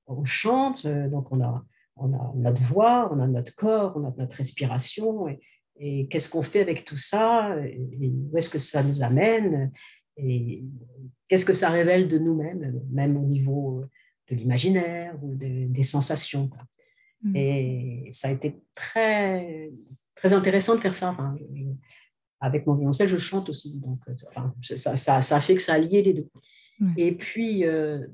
on 0.08 0.25
chante, 0.25 0.86
euh, 0.86 1.08
donc 1.10 1.32
on 1.32 1.42
a, 1.42 1.63
on 1.96 2.13
a 2.13 2.34
notre 2.36 2.62
voix, 2.62 3.10
on 3.13 3.20
a 3.20 3.27
notre 3.27 3.56
corps, 3.56 3.94
on 3.96 4.06
a 4.06 4.13
notre 4.18 4.36
respiration, 4.36 5.27
et, 5.27 5.39
qu'est-ce 6.10 6.30
qu'on 6.30 6.44
fait 6.44 6.62
avec 6.62 6.86
tout 6.86 6.96
ça, 6.96 7.56
et 7.65 8.13
où 8.32 8.38
est-ce 8.38 8.50
que 8.50 8.60
ça 8.60 8.84
nous 8.84 9.03
amène, 9.03 9.72
et 10.18 10.63
qu'est-ce 11.27 11.46
que 11.46 11.53
ça 11.53 11.70
révèle 11.70 12.08
de 12.08 12.20
nous-mêmes, 12.20 12.80
même 12.92 13.18
au 13.18 13.25
niveau 13.25 13.84
de 14.30 14.36
l'imaginaire 14.36 15.18
ou 15.24 15.36
des 15.36 15.84
sensations. 15.84 16.50
Mmh. 17.24 17.36
Et 17.36 18.08
ça 18.12 18.27
a 18.27 18.32
été 18.32 18.62
très, 18.75 19.72
très 20.15 20.34
intéressant 20.34 20.75
de 20.75 20.82
faire 20.82 20.96
ça. 20.96 21.15
avec 22.39 22.67
mon 22.67 22.74
violoncelle, 22.74 23.08
je 23.08 23.17
chante 23.17 23.50
aussi. 23.50 23.79
Donc, 23.79 24.00
euh, 24.08 24.13
enfin, 24.27 24.53
ça, 24.62 25.22
ça, 25.22 25.39
fait 25.39 25.55
que 25.55 25.62
ça 25.62 25.74
a 25.74 25.79
lié 25.79 26.01
les 26.01 26.13
deux. 26.13 26.29
Et 26.98 27.13
puis, 27.13 27.65
euh, 27.65 28.05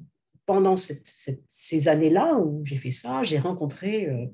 pendant 0.45 0.75
ces 0.75 1.87
années-là 1.87 2.37
où 2.37 2.63
j'ai 2.63 2.77
fait 2.77 2.91
ça, 2.91 3.23
j'ai 3.23 3.39
rencontré 3.39 4.07
euh, 4.07 4.27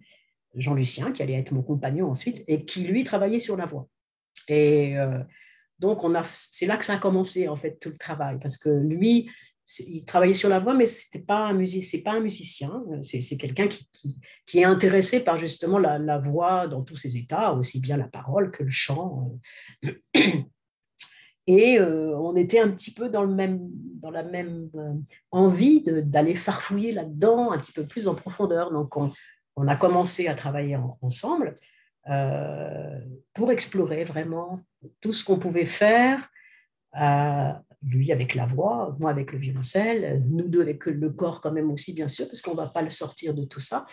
Jean-Lucien, 0.55 1.11
qui 1.11 1.21
allait 1.23 1.39
être 1.39 1.53
mon 1.53 1.61
compagnon 1.61 2.09
ensuite, 2.09 2.43
et 2.47 2.65
qui, 2.65 2.81
lui, 2.81 3.05
travaillait 3.05 3.39
sur 3.39 3.55
la 3.55 3.65
voix. 3.65 3.87
Et 4.47 4.95
donc, 5.79 5.99
c'est 6.33 6.65
là 6.65 6.77
que 6.77 6.85
ça 6.85 6.93
a 6.93 6.97
commencé, 6.97 7.47
en 7.47 7.55
fait, 7.55 7.79
tout 7.79 7.89
le 7.89 7.97
travail, 7.97 8.37
parce 8.41 8.57
que 8.57 8.69
lui, 8.69 9.29
il 9.87 10.05
travaillait 10.05 10.33
sur 10.33 10.49
la 10.49 10.59
voix, 10.59 10.73
mais 10.73 10.85
n'est 11.13 11.21
pas, 11.21 11.47
un 11.47 11.65
c'est 11.65 12.03
pas 12.03 12.11
un 12.11 12.19
musicien, 12.19 12.83
c'est 13.01 13.37
quelqu'un 13.37 13.67
qui, 13.67 14.19
est 14.53 14.63
intéressé 14.63 15.23
par 15.23 15.39
justement 15.39 15.79
la, 15.79 16.17
voix 16.19 16.67
dans 16.67 16.83
tous 16.83 16.95
ses 16.95 17.17
états, 17.17 17.53
aussi 17.53 17.79
bien 17.79 17.97
la 17.97 18.07
parole 18.07 18.51
que 18.51 18.63
le 18.63 18.69
chant. 18.69 19.31
Et 21.47 21.79
euh, 21.79 22.17
on 22.17 22.35
était 22.35 22.59
un 22.59 22.69
petit 22.71 22.91
peu 22.91 23.07
dans, 23.07 23.23
le 23.23 23.33
même, 23.33 23.59
dans 24.01 24.09
la 24.09 24.23
même 24.23 24.67
euh, 24.75 24.93
envie 25.29 25.83
d'aller 25.85 26.33
farfouiller 26.33 26.91
là-dedans 26.91 27.51
un 27.51 27.59
petit 27.59 27.71
peu 27.71 27.85
plus 27.85 28.07
en 28.07 28.15
profondeur. 28.15 28.71
Donc 28.71 28.97
on, 28.97 29.11
on 29.55 29.67
a 29.67 29.75
commencé 29.75 30.27
à 30.27 30.33
travailler 30.33 30.77
ensemble 31.01 31.55
euh, 32.09 32.99
pour 33.33 33.51
explorer 33.51 34.03
vraiment 34.03 34.59
tout 35.01 35.11
ce 35.11 35.23
qu'on 35.23 35.37
pouvait 35.37 35.65
faire 35.65 36.29
lui 37.85 38.11
avec 38.11 38.35
la 38.35 38.45
voix, 38.45 38.95
moi 38.99 39.11
avec 39.11 39.31
le 39.31 39.37
violoncelle, 39.37 40.23
nous 40.27 40.47
deux 40.47 40.61
avec 40.61 40.85
le 40.85 41.09
corps 41.11 41.41
quand 41.41 41.51
même 41.51 41.71
aussi, 41.71 41.93
bien 41.93 42.07
sûr, 42.07 42.27
parce 42.27 42.41
qu'on 42.41 42.51
ne 42.51 42.57
va 42.57 42.67
pas 42.67 42.81
le 42.81 42.89
sortir 42.89 43.33
de 43.33 43.45
tout 43.45 43.59
ça. 43.59 43.85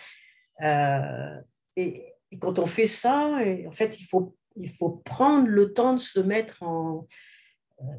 Euh, 0.61 1.39
et, 1.75 2.09
quand 2.41 2.57
on 2.57 2.65
fait 2.65 2.87
ça, 2.87 3.37
en 3.67 3.71
fait, 3.71 3.99
il 3.99 4.07
faut, 4.07 5.01
prendre 5.05 5.47
le 5.47 5.71
temps 5.71 5.93
de 5.93 5.99
se 5.99 6.19
mettre 6.19 6.63
en... 6.63 7.05
Il 7.79 7.85
euh, 7.85 7.91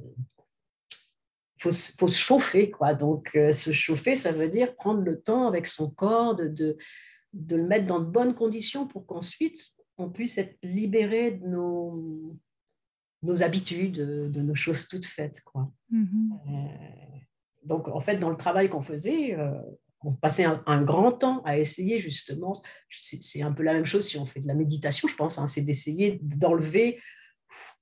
faut, 1.61 1.71
se 1.71 2.19
chauffer, 2.19 2.69
quoi. 2.69 2.95
Donc, 2.95 3.37
euh, 3.37 3.53
se 3.53 3.71
chauffer, 3.71 4.17
ça 4.17 4.33
veut 4.33 4.49
dire 4.49 4.75
prendre 4.75 5.03
le 5.03 5.21
temps 5.21 5.47
avec 5.47 5.69
son 5.69 5.89
corps, 5.89 6.35
de, 6.35 6.49
de 7.33 7.57
le 7.57 7.65
mettre 7.65 7.87
dans 7.87 8.01
de 8.01 8.07
bonnes 8.07 8.35
conditions 8.35 8.89
pour 8.89 9.07
qu'ensuite, 9.07 9.61
on 9.99 10.11
puisse 10.11 10.37
être 10.39 10.59
libéré 10.65 11.31
de 11.31 11.47
nos 11.47 12.37
nos 13.25 13.43
habitudes, 13.43 13.97
de 14.31 14.41
nos 14.41 14.55
choses 14.55 14.87
toutes 14.87 15.07
faites. 15.07 15.41
Quoi. 15.45 15.71
Mm-hmm. 15.93 16.31
Euh, 16.49 17.19
donc, 17.65 17.89
en 17.89 18.01
fait, 18.01 18.19
dans 18.19 18.31
le 18.31 18.37
travail 18.37 18.69
qu'on 18.69 18.83
faisait, 18.83 19.35
euh, 19.39 19.59
on 20.03 20.13
passait 20.13 20.45
un, 20.45 20.83
grand 20.83 21.13
temps 21.13 21.43
à 21.45 21.59
essayer 21.59 21.99
justement, 21.99 22.53
c'est 22.91 23.43
un 23.43 23.53
peu 23.53 23.63
la 23.63 23.73
même 23.73 23.87
chose 23.87 24.07
si 24.07 24.19
on 24.19 24.27
fait 24.27 24.41
de 24.41 24.47
la 24.47 24.55
méditation, 24.55 25.09
je 25.09 25.17
pense, 25.17 25.39
hein, 25.39 25.47
c'est 25.47 25.63
d'essayer 25.63 26.21
d'enlever 26.23 27.01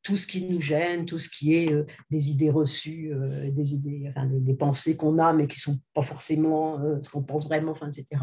tout 0.05 0.17
ce 0.17 0.29
qui 0.29 0.45
nous 0.49 0.61
gêne, 0.61 1.05
tout 1.05 1.19
ce 1.19 1.29
qui 1.29 1.55
est 1.55 1.73
euh, 1.73 1.85
des 2.11 2.31
idées 2.31 2.51
reçues, 2.51 3.13
des 3.51 3.75
idées, 3.75 4.07
enfin, 4.09 4.29
des, 4.31 4.55
pensées 4.55 4.97
qu'on 4.97 5.19
a, 5.19 5.33
mais 5.33 5.49
qui 5.49 5.57
ne 5.57 5.75
sont 5.75 5.81
pas 5.95 6.03
forcément 6.03 6.81
ce 7.01 7.11
qu'on 7.11 7.23
pense 7.23 7.47
vraiment, 7.47 7.73
enfin, 7.73 7.89
etc. 7.89 8.23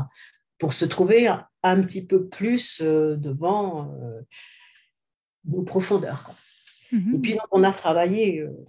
Pour 0.58 0.71
se 0.71 0.86
trouver 0.86 1.27
un, 1.63 1.82
petit 1.82 2.05
peu 2.05 2.27
plus 2.27 2.82
devant 2.82 3.93
nos 5.45 5.63
profondeurs. 5.63 6.23
Quoi. 6.23 6.36
Et 6.91 6.95
mhm. 6.95 7.21
puis, 7.21 7.38
on 7.52 7.63
a 7.63 7.71
travaillé 7.71 8.39
euh, 8.39 8.65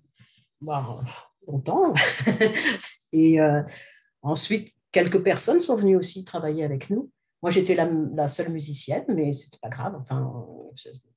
bah, 0.61 1.01
longtemps. 1.47 1.95
et 3.13 3.41
euh, 3.41 3.63
ensuite, 4.23 4.73
quelques 4.93 5.23
personnes 5.23 5.61
sont 5.61 5.77
venues 5.77 5.97
aussi 5.97 6.25
travailler 6.25 6.65
avec 6.65 6.91
nous. 6.91 7.11
Moi, 7.43 7.51
j'étais 7.51 7.75
la, 7.75 8.29
seule 8.29 8.53
musicienne, 8.53 9.05
mais 9.09 9.33
ce 9.33 9.47
n'était 9.47 9.59
pas 9.63 9.71
grave. 9.71 9.97
Enfin, 9.99 10.31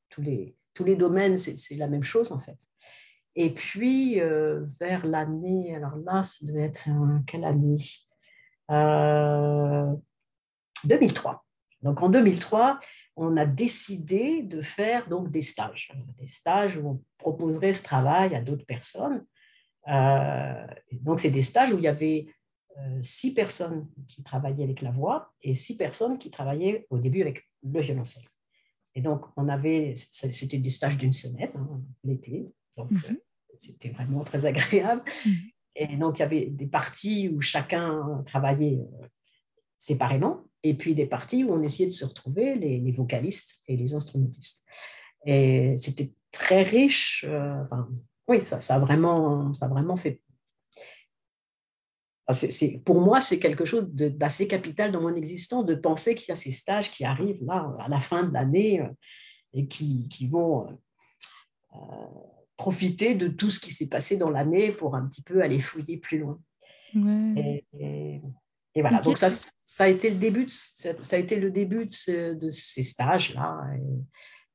tous 0.10 0.22
les, 0.22 0.56
tous 0.74 0.86
les 0.86 0.96
domaines, 0.96 1.38
c'est 1.38 1.76
la 1.76 1.88
même 1.88 2.04
chose, 2.04 2.32
en 2.32 2.40
fait. 2.40 2.58
Et 3.36 3.54
puis, 3.54 4.22
euh, 4.22 4.64
vers 4.80 5.06
l'année, 5.06 5.76
alors 5.76 5.98
là, 5.98 6.24
ça 6.24 6.46
devait 6.46 6.62
être 6.64 6.88
quelle 7.28 7.44
année? 7.44 7.78
2003. 10.86 11.43
Donc, 11.84 12.02
en 12.02 12.10
2003, 12.10 12.80
on 13.16 13.38
a 13.38 13.46
décidé 13.46 14.42
de 14.42 14.62
faire 14.62 15.08
donc 15.10 15.30
des 15.30 15.42
stages, 15.42 15.92
des 16.18 16.28
stages 16.28 16.78
où 16.78 16.88
on 16.88 17.04
proposerait 17.18 17.74
ce 17.74 17.84
travail 17.84 18.34
à 18.36 18.42
d'autres 18.42 18.66
personnes. 18.66 19.26
Euh, 19.90 20.68
donc, 20.94 21.20
c'est 21.20 21.30
des 21.30 21.42
stages 21.42 21.72
où 21.74 21.78
il 21.78 21.84
y 21.84 21.88
avait 21.88 22.28
euh, 22.78 23.00
six 23.02 23.34
personnes 23.34 23.88
qui 24.08 24.24
travaillaient 24.24 24.64
avec 24.64 24.82
la 24.82 24.92
voix 24.92 25.34
et 25.42 25.54
six 25.54 25.78
personnes 25.78 26.18
qui 26.18 26.32
travaillaient 26.32 26.88
au 26.90 26.98
début 26.98 27.22
avec 27.22 27.48
le 27.64 27.82
violoncelle. 27.82 28.24
Et 28.96 29.02
donc, 29.02 29.26
on 29.36 29.50
avait, 29.50 29.94
c'était 29.96 30.58
des 30.58 30.70
stages 30.70 30.98
d'une 30.98 31.12
semaine, 31.12 31.52
hein, 31.56 31.82
l'été, 32.04 32.52
donc 32.78 32.92
mhm. 32.92 33.02
euh, 33.10 33.56
c'était 33.58 33.90
vraiment 33.90 34.24
très 34.24 34.46
agréable. 34.46 35.04
Mhm. 35.26 35.34
Et 35.76 35.98
donc, 35.98 36.20
il 36.20 36.22
y 36.22 36.26
avait 36.26 36.46
des 36.46 36.68
parties 36.68 37.30
où 37.30 37.42
chacun 37.42 38.24
travaillait 38.28 38.80
séparément, 39.78 40.46
et 40.64 40.74
puis 40.74 40.96
des 40.96 41.06
parties 41.06 41.44
où 41.44 41.54
on 41.54 41.62
essayait 41.62 41.90
de 41.90 41.94
se 41.94 42.06
retrouver, 42.06 42.56
les, 42.56 42.92
vocalistes 42.92 43.62
et 43.68 43.76
les 43.76 43.94
instrumentistes. 43.94 44.66
Et 45.26 45.76
c'était 45.78 46.14
très 46.32 46.64
riche. 46.64 47.26
Euh, 47.28 47.64
oui, 48.28 48.42
ça, 48.42 48.62
ça, 48.62 48.76
a 48.76 48.80
vraiment, 48.80 49.54
ça 49.54 49.66
a 49.66 49.70
vraiment 49.70 49.98
fait. 49.98 50.22
pour 52.86 53.02
moi, 53.02 53.20
c'est 53.20 53.40
quelque 53.40 53.66
chose 53.66 53.86
d'assez 53.92 54.48
capital 54.48 54.94
dans 54.94 55.02
mon 55.02 55.16
existence 55.16 55.66
de 55.66 55.76
penser 55.76 56.16
qu'il 56.16 56.30
y 56.30 56.32
a 56.32 56.38
ces 56.38 56.52
stages 56.52 56.90
qui 56.90 57.04
arrivent 57.04 57.44
là 57.44 57.76
à 57.80 57.90
la 57.90 58.00
fin 58.00 58.24
de 58.24 58.34
l'année 58.34 58.80
euh, 58.80 58.90
et 59.54 59.68
qui, 59.68 60.08
qui 60.08 60.28
vont 60.28 60.80
euh, 61.76 61.78
profiter 62.56 63.16
de 63.16 63.28
tout 63.28 63.50
ce 63.50 63.60
qui 63.60 63.72
s'est 63.72 63.90
passé 63.90 64.16
dans 64.16 64.30
l'année 64.30 64.72
pour 64.72 64.96
un 64.96 65.06
petit 65.08 65.22
peu 65.22 65.44
aller 65.44 65.60
fouiller 65.60 65.98
plus 65.98 66.20
loin. 66.20 66.40
et, 66.96 67.66
et 67.78 68.22
voilà, 68.82 69.02
donc 69.02 69.18
ça, 69.18 69.30
ça, 69.30 69.84
a 69.84 69.88
été 69.88 70.10
le 70.10 70.18
début 70.18 70.46
de, 70.46 70.50
ça 70.50 70.94
a 71.12 71.18
été 71.18 71.36
le 71.36 71.52
début 71.52 71.86
de, 71.86 72.50
ces 72.50 72.84
stages-là. 72.84 73.62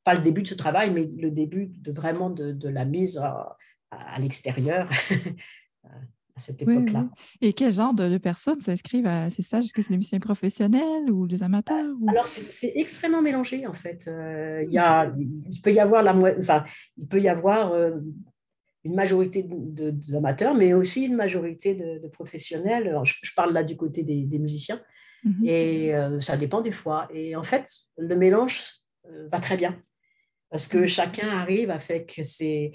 Pas 0.05 0.15
le 0.15 0.23
début 0.23 0.43
de 0.43 0.49
ce 0.49 0.55
travail, 0.55 0.91
mais 0.91 1.05
le 1.05 1.31
début 1.31 1.67
de 1.67 1.93
vraiment 1.93 2.31
de, 2.31 2.69
la 2.69 2.85
mise 2.85 3.19
à, 3.19 4.19
l'extérieur, 4.19 4.91
à 5.85 6.41
cette 6.41 6.63
époque-là. 6.63 7.09
Et 7.41 7.53
quel 7.53 7.73
genre 7.73 7.95
de, 7.95 8.19
personnes 8.19 8.61
s'inscrivent 8.61 9.07
à 9.07 9.31
ces 9.31 9.43
stages? 9.43 9.67
Est-ce 9.67 9.73
que 9.73 9.83
c'est 9.83 9.91
des 9.91 9.99
musiciens 9.99 10.21
professionnels 10.21 11.11
ou 11.11 11.27
des 11.27 11.43
amateurs 11.43 11.95
Alors, 12.09 12.27
c'est 12.27 12.73
extrêmement 12.75 13.23
mélangé, 13.23 13.67
en 13.67 13.75
fait. 13.75 14.09
Euh, 14.09 14.65
il, 14.65 14.73
y 14.73 14.79
a, 14.79 15.13
il 15.17 15.61
peut 15.63 15.73
y 15.73 15.81
avoir, 15.81 16.03
la, 16.03 16.17
enfin, 16.39 16.65
il 16.97 17.07
peut 17.07 17.21
y 17.21 17.29
avoir 17.29 17.73
euh, 17.73 17.93
une 18.89 18.95
majorité 18.95 19.45
d'amateurs, 19.47 20.55
mais 20.55 20.73
aussi 20.73 21.07
une 21.07 21.17
majorité 21.17 21.75
de, 21.75 22.09
professionnels. 22.09 22.99
je, 23.05 23.35
parle 23.37 23.53
là 23.53 23.63
du 23.63 23.77
côté 23.77 24.03
des, 24.03 24.39
musiciens. 24.39 24.81
Mhm. 25.25 25.45
Et 25.45 25.95
euh, 25.95 26.21
ça 26.21 26.37
dépend 26.37 26.63
des 26.63 26.73
fois. 26.73 27.09
Et 27.13 27.37
en 27.37 27.43
fait, 27.43 27.69
le 27.99 28.17
mélange 28.17 28.73
va 29.31 29.39
très 29.39 29.57
bien. 29.57 29.81
Parce 30.51 30.67
que 30.67 30.79
mhm. 30.79 30.89
chacun 30.89 31.29
arrive 31.29 31.71
avec 31.71 32.21
ses, 32.23 32.73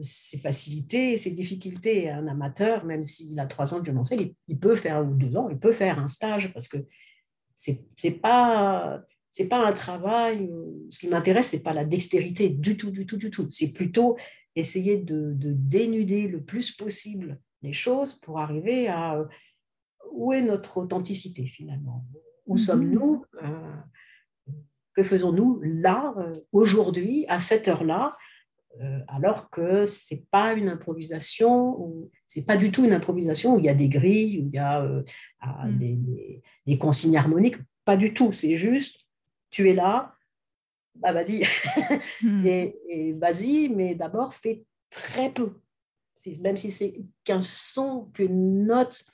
ses 0.00 0.38
facilités, 0.38 1.16
ses 1.16 1.32
difficultés. 1.32 2.08
Un 2.08 2.26
amateur, 2.28 2.84
même 2.84 3.02
s'il 3.02 3.38
a 3.38 3.46
trois 3.46 3.74
ans 3.74 3.78
de 3.78 3.84
violoncelle, 3.84 4.32
il, 4.48 4.58
peut 4.58 4.76
faire, 4.76 5.04
ou 5.06 5.14
deux 5.14 5.36
ans, 5.36 5.48
il 5.50 5.58
peut 5.58 5.72
faire 5.72 5.98
un 5.98 6.08
stage 6.08 6.52
parce 6.52 6.68
que 6.68 6.78
c'est 7.52 7.84
n'est 8.04 8.10
pas, 8.12 9.02
pas 9.50 9.66
un 9.66 9.72
travail. 9.72 10.50
Ce 10.90 10.98
qui 10.98 11.08
m'intéresse, 11.08 11.48
c'est 11.48 11.62
pas 11.62 11.72
la 11.72 11.84
dextérité 11.84 12.48
du 12.48 12.76
tout, 12.76 12.90
du 12.90 13.06
tout, 13.06 13.16
du 13.16 13.30
tout. 13.30 13.48
C'est 13.50 13.72
plutôt 13.72 14.16
essayer 14.56 14.96
de, 14.96 15.34
dénuder 15.36 16.26
le 16.26 16.42
plus 16.42 16.72
possible 16.72 17.38
les 17.62 17.72
choses 17.72 18.14
pour 18.14 18.40
arriver 18.40 18.88
à 18.88 19.26
où 20.12 20.32
est 20.32 20.42
notre 20.42 20.78
authenticité 20.78 21.46
finalement? 21.46 22.04
Où 22.46 22.54
mhm. 22.54 22.58
sommes-nous 22.58 23.24
euh, 23.42 23.76
Que 24.94 25.02
faisons-nous 25.02 25.60
là, 25.62 26.14
euh, 26.18 26.32
aujourd'hui, 26.52 27.24
à 27.28 27.38
cette 27.38 27.68
heure-là 27.68 28.16
euh, 28.82 29.00
alors 29.08 29.48
que 29.48 29.86
c'est 29.86 30.26
pas 30.30 30.52
une 30.52 30.68
improvisation, 30.68 32.10
c'est 32.26 32.44
pas 32.44 32.56
du 32.56 32.70
tout 32.70 32.84
une 32.84 32.92
improvisation 32.92 33.54
où 33.54 33.58
il 33.58 33.64
y 33.64 33.70
a 33.70 33.74
des 33.74 33.88
grilles, 33.88 34.40
où 34.40 34.48
il 34.48 34.54
y 34.54 34.58
a 34.58 34.82
euh, 34.82 35.02
mm. 35.64 35.78
des, 36.66 36.78
consignes 36.78 37.16
harmoniques, 37.16 37.56
pas 37.84 37.96
du 37.96 38.12
tout. 38.12 38.32
C'est 38.32 38.56
juste, 38.56 39.00
tu 39.50 39.70
es 39.70 39.74
là, 39.74 40.12
bah 41.00 41.12
vas-y, 41.12 41.42
mm. 42.22 42.46
et, 42.46 43.12
vas-y, 43.18 43.68
mais 43.68 43.94
d'abord 43.94 44.34
fais 44.34 44.64
très 44.90 45.32
peu, 45.32 45.60
même 46.40 46.56
si 46.56 46.70
c'est 46.70 47.00
qu'un 47.24 47.40
son, 47.40 48.06
qu'une 48.14 48.66
note, 48.66 49.04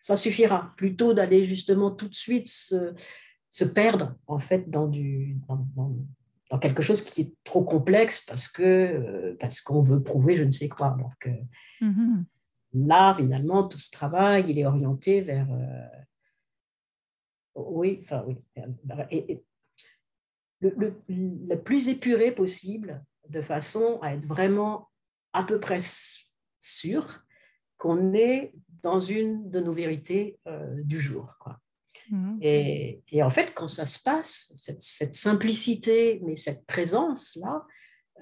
ça 0.00 0.16
suffira. 0.16 0.72
Plutôt 0.76 1.14
d'aller 1.14 1.44
justement 1.44 1.90
tout 1.90 2.08
de 2.08 2.14
suite 2.14 2.48
se, 2.48 3.64
perdre 3.64 4.14
en 4.26 4.38
fait 4.38 4.68
dans 4.68 4.86
du 4.86 5.38
dans 6.50 6.58
quelque 6.60 6.82
chose 6.82 7.02
qui 7.02 7.22
est 7.22 7.32
trop 7.42 7.64
complexe 7.64 8.24
parce 8.24 8.48
que 8.48 8.62
euh, 8.62 9.36
parce 9.40 9.60
qu'on 9.60 9.82
veut 9.82 10.02
prouver 10.02 10.36
je 10.36 10.44
ne 10.44 10.50
sais 10.50 10.68
quoi. 10.68 10.96
Donc 10.98 11.34
mm-hmm. 11.80 12.24
là, 12.74 13.14
finalement, 13.14 13.64
tout 13.64 13.78
ce 13.78 13.90
travail, 13.90 14.44
il 14.48 14.58
est 14.58 14.66
orienté 14.66 15.22
vers 15.22 15.50
euh, 15.50 15.86
oui, 17.56 18.00
enfin 18.02 18.24
oui, 18.26 18.36
le, 20.60 20.94
le, 21.08 21.54
plus 21.56 21.88
épuré 21.88 22.32
possible, 22.32 23.04
de 23.28 23.42
façon 23.42 23.98
à 24.02 24.14
être 24.14 24.26
vraiment 24.26 24.88
à 25.32 25.42
peu 25.42 25.60
près 25.60 25.78
sûr 26.60 27.22
qu'on 27.76 28.14
est 28.14 28.54
dans 28.82 29.00
une 29.00 29.50
de 29.50 29.60
nos 29.60 29.72
vérités 29.72 30.38
euh, 30.46 30.82
du 30.82 31.00
jour. 31.00 31.36
Quoi. 31.40 31.58
Mmh. 32.10 32.38
Et, 32.40 33.22
en 33.22 33.30
fait, 33.30 33.52
quand 33.54 33.68
ça 33.68 33.84
se 33.84 34.00
passe, 34.00 34.52
cette, 34.54 35.14
simplicité, 35.14 36.20
mais 36.24 36.36
cette 36.36 36.66
présence-là, 36.66 37.66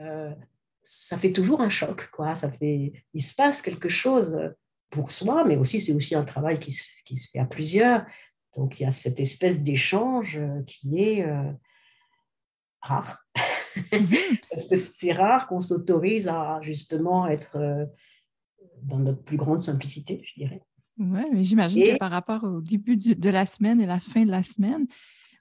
euh, 0.00 0.34
ça 0.82 1.16
fait 1.16 1.32
toujours 1.32 1.60
un 1.60 1.68
choc. 1.68 2.08
Quoi. 2.10 2.34
Ça 2.34 2.50
fait, 2.50 2.92
il 3.12 3.22
se 3.22 3.34
passe 3.34 3.62
quelque 3.62 3.88
chose 3.88 4.38
pour 4.90 5.10
soi, 5.10 5.44
mais 5.44 5.56
aussi 5.56 5.80
c'est 5.80 5.92
aussi 5.92 6.14
un 6.14 6.24
travail 6.24 6.58
qui 6.60 6.72
se, 6.72 6.84
qui 7.04 7.16
se, 7.16 7.28
fait 7.30 7.40
à 7.40 7.46
plusieurs. 7.46 8.06
Donc 8.56 8.78
il 8.78 8.84
y 8.84 8.86
a 8.86 8.90
cette 8.90 9.20
espèce 9.20 9.62
d'échange 9.62 10.40
qui 10.66 11.02
est 11.02 11.26
euh, 11.26 11.52
rare. 12.84 13.24
Mmh. 13.76 13.98
Parce 14.50 14.66
que 14.66 14.76
c'est 14.76 15.12
rare 15.12 15.46
qu'on 15.46 15.60
s'autorise 15.60 16.28
à 16.28 16.60
justement 16.62 17.26
être 17.26 17.56
euh, 17.56 17.86
dans 18.82 18.98
notre 18.98 19.22
plus 19.22 19.36
grande 19.36 19.58
simplicité, 19.58 20.22
je 20.24 20.34
dirais. 20.40 20.62
Oui, 20.98 21.22
mais 21.32 21.42
j'imagine 21.42 21.84
que 21.84 21.98
par 21.98 22.10
rapport 22.10 22.44
au 22.44 22.60
début 22.60 22.96
de 22.96 23.30
la 23.30 23.46
semaine 23.46 23.80
et 23.80 23.86
la 23.86 23.98
fin 23.98 24.24
de 24.24 24.30
la 24.30 24.44
semaine, 24.44 24.86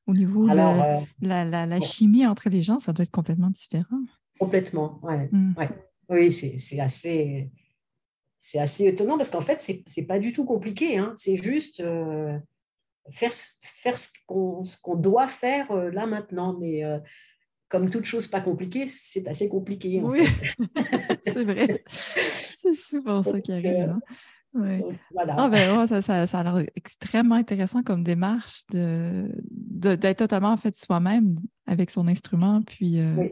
au 0.07 0.13
niveau 0.13 0.47
de 0.49 0.57
euh, 0.57 1.05
la, 1.21 1.79
chimie 1.81 2.25
entre 2.25 2.49
les 2.49 2.61
gens, 2.61 2.79
ça 2.79 2.91
doit 2.91 3.03
être 3.03 3.11
complètement 3.11 3.49
différent. 3.49 4.01
Complètement, 4.39 4.99
ouais. 5.03 5.29
Mmh. 5.31 5.53
Oui, 6.09 6.31
c'est 6.31 6.79
assez, 6.79 7.49
assez 8.55 8.85
étonnant 8.85 9.17
parce 9.17 9.29
qu'en 9.29 9.41
fait, 9.41 9.61
ce 9.61 9.71
n'est 9.71 10.05
pas 10.05 10.19
du 10.19 10.33
tout 10.33 10.43
compliqué. 10.43 10.97
Hein. 10.97 11.13
C'est 11.15 11.35
juste 11.35 11.79
euh, 11.79 12.37
faire, 13.11 13.31
faire 13.61 13.97
ce 13.97 14.09
qu'on 14.31 14.95
doit 14.95 15.27
faire 15.27 15.71
euh, 15.71 15.89
là 15.91 16.05
maintenant. 16.05 16.57
Mais 16.59 16.83
comme 17.73 17.89
toute 17.89 18.05
chose 18.05 18.27
pas 18.27 18.39
compliquée, 18.39 18.85
c'est 18.85 19.27
assez 19.27 19.49
compliqué. 19.49 19.99
oui, 20.03 20.27
c'est 21.23 21.43
vrai. 21.43 21.83
C'est 21.87 22.75
souvent 22.75 23.23
ça 23.23 23.41
qui 23.41 23.51
arrive. 23.51 23.97
Hein. 24.55 24.79
Ah 25.35 25.49
ben, 25.49 25.87
ça, 25.87 26.27
ça, 26.27 26.39
a 26.39 26.43
l'air 26.43 26.67
extrêmement 26.75 27.33
intéressant 27.33 27.81
comme 27.81 28.03
démarche 28.03 28.61
de, 28.69 29.27
d'être 29.49 30.19
totalement 30.19 30.51
en 30.51 30.57
fait 30.57 30.75
soi-même 30.75 31.35
avec 31.65 31.89
son 31.89 32.07
instrument, 32.07 32.61
puis 32.61 32.99
euh, 32.99 33.29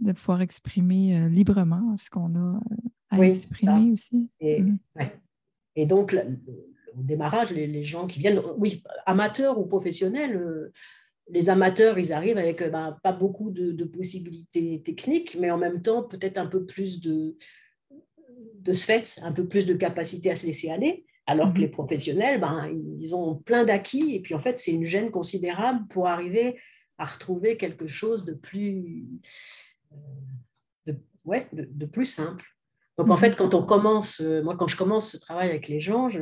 De, 0.00 0.10
pouvoir 0.10 0.42
exprimer 0.42 1.16
euh, 1.16 1.28
librement 1.28 1.94
ce 1.96 2.10
qu'on 2.10 2.34
a 2.34 2.56
euh, 2.56 2.60
à 3.10 3.20
exprimer 3.20 3.92
aussi. 3.92 4.28
Et, 4.40 4.60
mmh. 4.60 4.78
Et 5.76 5.86
donc, 5.86 6.16
au 6.98 7.02
démarrage, 7.04 7.52
les, 7.52 7.82
gens 7.84 8.08
qui 8.08 8.18
viennent, 8.18 8.40
oui, 8.56 8.82
amateurs 9.06 9.56
ou 9.60 9.66
professionnels, 9.66 10.72
les 11.28 11.48
amateurs, 11.48 11.98
ils 11.98 12.12
arrivent 12.12 12.38
avec 12.38 12.62
ben, 12.70 12.98
pas 13.02 13.12
beaucoup 13.12 13.50
de, 13.50 13.84
possibilités 13.84 14.82
techniques, 14.82 15.36
mais 15.38 15.50
en 15.50 15.58
même 15.58 15.82
temps, 15.82 16.02
peut-être 16.02 16.38
un 16.38 16.46
peu 16.46 16.64
plus 16.64 17.00
de, 17.00 17.36
de 18.60 18.72
ce 18.72 18.84
fait 18.84 19.20
un 19.22 19.32
peu 19.32 19.46
plus 19.46 19.66
de 19.66 19.74
capacité 19.74 20.30
à 20.30 20.36
se 20.36 20.46
laisser 20.46 20.70
aller, 20.70 21.06
alors 21.26 21.48
que 21.48 21.58
mhm. 21.58 21.62
les 21.62 21.68
professionnels, 21.68 22.40
ben, 22.40 22.70
ils 22.96 23.14
ont 23.14 23.36
plein 23.36 23.64
d'acquis, 23.64 24.14
et 24.14 24.20
puis 24.20 24.34
en 24.34 24.38
fait, 24.38 24.58
c'est 24.58 24.72
une 24.72 24.84
gêne 24.84 25.10
considérable 25.10 25.86
pour 25.88 26.08
arriver 26.08 26.58
à 26.98 27.04
retrouver 27.04 27.56
quelque 27.56 27.86
chose 27.86 28.24
de 28.24 28.34
plus, 28.34 29.06
euh, 29.92 29.96
de, 30.86 30.96
ouais, 31.24 31.48
de, 31.52 31.86
plus 31.86 32.04
simple. 32.04 32.44
Donc 32.98 33.10
en 33.10 33.14
mhm. 33.14 33.20
fait, 33.20 33.36
quand 33.36 33.54
on 33.54 33.64
commence, 33.64 34.20
euh, 34.20 34.42
moi 34.42 34.56
quand 34.56 34.68
je 34.68 34.76
commence 34.76 35.10
ce 35.10 35.16
travail 35.16 35.48
avec 35.48 35.68
les 35.68 35.80
gens, 35.80 36.08
je, 36.08 36.20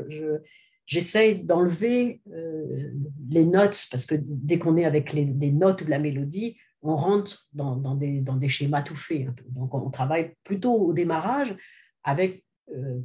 j'essaye 0.87 1.42
d'enlever 1.42 2.21
euh, 2.33 2.92
les 3.29 3.45
notes, 3.45 3.87
parce 3.90 4.07
que 4.07 4.14
dès 4.18 4.59
qu'on 4.59 4.77
est 4.77 4.85
avec 4.85 5.12
les, 5.12 5.25
notes 5.25 5.83
ou 5.83 5.87
la 5.87 5.99
mélodie, 5.99 6.59
on 6.83 6.97
rentre 6.97 7.47
dans, 7.53 7.77
dans, 7.77 7.95
des, 7.95 8.21
dans 8.21 8.37
des 8.37 8.49
schémas 8.49 8.83
tout 8.83 8.97
faits. 8.97 9.29
Donc 9.51 9.73
on 9.75 9.90
travaille 9.90 10.35
plutôt 10.42 10.75
au 10.75 10.92
démarrage 10.92 11.57
avec 12.03 12.45
euh, 12.75 13.01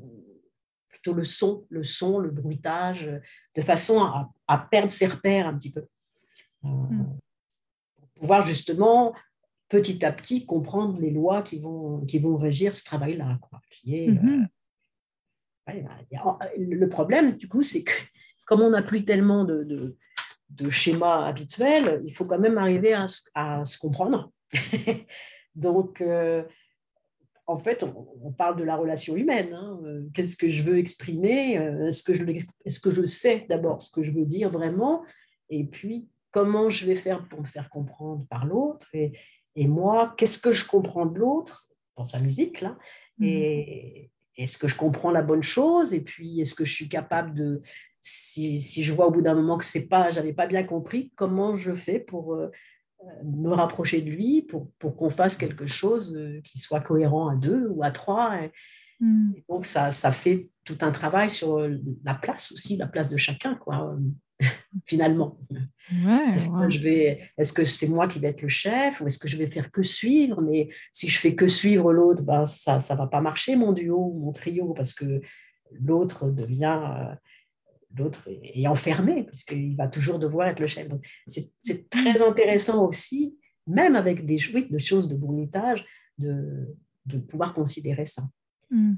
plutôt 0.90 1.14
le 1.14 1.24
son, 1.24 1.66
le 1.70 1.84
son, 1.84 2.18
le 2.18 2.32
bruitage, 2.32 3.08
de 3.56 3.62
façon 3.62 4.02
à, 4.48 4.58
perdre 4.72 4.92
ses 4.92 5.06
repères 5.06 5.48
un 5.48 5.56
petit 5.56 5.72
peu. 5.72 5.86
Euh, 6.66 6.68
hmm. 6.68 7.18
Pour 8.00 8.10
pouvoir 8.22 8.42
justement 8.42 9.14
petit 9.70 10.04
à 10.06 10.12
petit 10.12 10.46
comprendre 10.46 11.00
les 11.00 11.12
lois 11.12 11.42
qui 11.42 11.60
vont, 11.60 12.02
qui 12.06 12.20
vont 12.20 12.36
régir 12.36 12.76
ce 12.76 12.84
travail-là, 12.84 13.40
qui 13.70 13.96
est... 13.96 14.08
Mm-hmm. 14.10 14.48
Euh, 15.70 15.82
bah, 16.12 16.40
le 16.58 16.90
problème, 16.90 17.38
du 17.38 17.48
coup, 17.48 17.62
c'est 17.62 17.84
que 17.84 17.94
comme 18.46 18.62
on 18.62 18.70
n'a 18.70 18.82
plus 18.82 19.04
tellement 19.04 19.44
de, 19.44 19.64
de, 19.64 19.98
de, 20.52 20.70
schémas 20.70 21.26
habituels, 21.26 22.02
il 22.06 22.14
faut 22.14 22.26
quand 22.26 22.40
même 22.40 22.58
arriver 22.58 22.94
à, 22.94 23.06
à 23.36 23.66
se 23.66 23.78
comprendre. 23.78 24.32
Donc, 25.56 26.02
en 27.48 27.58
fait, 27.58 27.84
on, 28.22 28.32
parle 28.34 28.58
de 28.58 28.64
la 28.64 28.76
relation 28.76 29.16
humaine. 29.16 29.54
Hein. 29.54 29.80
Euh, 29.86 30.10
qu'est-ce 30.14 30.36
que 30.36 30.50
je 30.50 30.64
veux 30.64 30.78
exprimer 30.78 31.58
euh, 31.58 31.88
Est-ce 31.88 32.04
que, 32.04 32.14
je, 32.14 32.24
est 32.26 32.82
que 32.82 32.92
je 32.92 33.06
sais 33.06 33.46
d'abord 33.48 33.82
ce 33.82 33.90
que 33.90 34.02
je 34.02 34.12
veux 34.12 34.26
dire 34.26 34.50
vraiment 34.50 35.04
Et 35.50 35.64
puis, 35.64 36.10
comment 36.32 36.70
je 36.70 36.86
vais 36.86 36.96
faire 36.96 37.26
pour 37.30 37.40
me 37.40 37.46
faire 37.46 37.70
comprendre 37.70 38.26
par 38.30 38.46
l'autre 38.46 38.88
et, 38.94 39.14
moi, 39.60 40.14
qu'est-ce 40.18 40.38
que 40.38 40.52
je 40.52 40.68
comprends 40.68 41.08
de 41.08 41.18
l'autre 41.18 41.68
dans 41.96 42.04
sa 42.04 42.20
musique 42.20 42.62
là 42.62 42.78
mmh. 43.18 43.24
Et 43.24 44.12
est-ce 44.38 44.58
que 44.58 44.68
je 44.68 44.76
comprends 44.76 45.12
la 45.12 45.22
bonne 45.22 45.44
chose? 45.44 45.94
Et 45.94 46.02
puis, 46.02 46.40
est-ce 46.40 46.56
que 46.56 46.64
je 46.64 46.74
suis 46.74 46.90
capable 46.90 47.34
de, 47.34 47.62
si, 48.02 48.60
je 48.62 48.94
vois 48.94 49.08
au 49.08 49.12
bout 49.12 49.22
d'un 49.22 49.34
moment 49.34 49.58
que 49.58 49.66
c'est 49.66 49.88
pas, 49.88 50.12
j'avais 50.12 50.34
pas 50.34 50.48
bien 50.48 50.64
compris, 50.64 51.12
comment 51.16 51.56
je 51.56 51.74
fais 51.74 52.00
pour 52.00 52.36
euh, 52.36 52.50
me 53.24 53.50
rapprocher 53.50 54.02
de 54.02 54.10
lui 54.10 54.44
pour, 54.44 54.72
pour 54.80 54.96
qu'on 54.96 55.10
fasse 55.10 55.38
quelque 55.38 55.66
chose 55.66 56.16
euh, 56.16 56.40
qui 56.44 56.60
soit 56.60 56.82
cohérent 56.82 57.30
à 57.30 57.36
deux 57.36 57.68
ou 57.70 57.84
à 57.84 57.92
trois? 57.92 58.40
Hmm. 59.00 59.34
donc, 59.48 59.66
ça, 59.66 59.92
ça 59.92 60.12
fait 60.12 60.50
tout 60.64 60.78
un 60.82 60.92
travail 60.92 61.30
sur 61.30 61.60
la 62.04 62.16
place 62.16 62.52
aussi, 62.52 62.78
la 62.78 62.88
place 62.88 63.10
de 63.10 63.18
chacun, 63.18 63.56
quoi, 63.56 63.96
finalement. 64.86 65.38
Est-ce, 66.34 66.50
que 66.50 66.68
je 66.68 66.80
vais, 66.80 67.32
est-ce 67.38 67.54
que 67.54 67.64
c'est 67.64 67.88
moi 67.88 68.08
qui 68.08 68.20
vais 68.20 68.30
être 68.30 68.42
le 68.42 68.48
chef 68.48 69.02
ou 69.02 69.08
est-ce 69.08 69.20
que 69.20 69.28
je 69.28 69.38
vais 69.38 69.48
faire 69.48 69.72
que 69.72 69.84
suivre? 69.84 70.42
Mais 70.42 70.70
si 70.92 71.08
je 71.08 71.18
fais 71.20 71.36
que 71.36 71.48
suivre 71.48 71.94
l'autre, 71.94 72.24
ben, 72.24 72.46
ça 72.46 72.78
ne 72.78 72.98
va 72.98 73.08
pas 73.08 73.22
marcher, 73.22 73.56
mon 73.56 73.74
duo, 73.74 74.14
mon 74.14 74.32
trio, 74.32 74.74
parce 74.74 74.94
que 74.94 75.22
l'autre 75.72 76.30
devient 76.32 77.16
l'autre 77.98 78.30
est 78.44 78.68
enfermé, 78.68 79.24
puisqu'il 79.24 79.76
va 79.76 79.88
toujours 79.88 80.20
devoir 80.20 80.48
être 80.48 80.60
le 80.60 80.68
chef. 80.68 80.88
C'est 81.28 81.90
très 81.90 82.22
intéressant 82.22 82.86
aussi, 82.86 83.38
même 83.66 83.96
avec 83.96 84.26
des, 84.26 84.38
oui, 84.54 84.68
choses 84.80 85.08
de 85.08 85.16
bruitage, 85.16 85.86
de, 86.18 86.76
de 87.06 87.18
pouvoir 87.18 87.54
considérer 87.54 88.06
ça. 88.06 88.24
Mm. 88.70 88.96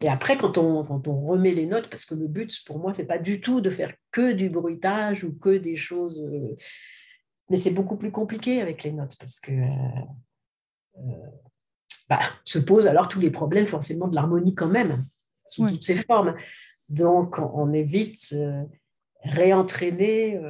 Et 0.00 0.08
après, 0.08 0.36
quand 0.36 0.58
on, 0.58 0.84
quand 0.84 1.08
on 1.08 1.18
remet 1.18 1.52
les 1.52 1.66
notes, 1.66 1.88
parce 1.88 2.04
que 2.04 2.14
le 2.14 2.28
but 2.28 2.64
pour 2.64 2.78
moi, 2.78 2.94
c'est 2.94 3.06
pas 3.06 3.18
du 3.18 3.40
tout 3.40 3.60
de 3.60 3.70
faire 3.70 3.92
que 4.12 4.32
du 4.32 4.48
bruitage 4.48 5.24
ou 5.24 5.36
que 5.36 5.56
des 5.56 5.76
choses. 5.76 6.20
Euh, 6.20 6.54
mais 7.50 7.56
c'est 7.56 7.72
beaucoup 7.72 7.96
plus 7.96 8.10
compliqué 8.10 8.60
avec 8.60 8.84
les 8.84 8.92
notes 8.92 9.16
parce 9.18 9.40
que 9.40 9.52
euh, 9.52 9.66
euh, 10.98 11.30
bah, 12.08 12.20
se 12.44 12.58
posent 12.58 12.86
alors 12.86 13.08
tous 13.08 13.20
les 13.20 13.30
problèmes 13.30 13.66
forcément 13.66 14.08
de 14.08 14.14
l'harmonie 14.14 14.54
quand 14.54 14.68
même, 14.68 15.02
sous 15.46 15.66
toutes 15.66 15.84
ses 15.84 15.96
formes. 15.96 16.34
Donc, 16.90 17.38
on 17.38 17.72
évite 17.72 18.32
euh, 18.32 18.64
réentraîner, 19.22 20.40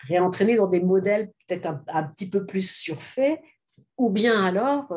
réentraîner 0.00 0.56
dans 0.56 0.66
des 0.66 0.80
modèles 0.80 1.32
peut-être 1.46 1.66
un, 1.66 1.82
un, 1.88 2.02
petit 2.04 2.28
peu 2.28 2.44
plus 2.44 2.68
surfaits, 2.68 3.40
ou 3.96 4.10
bien 4.10 4.44
alors 4.44 4.92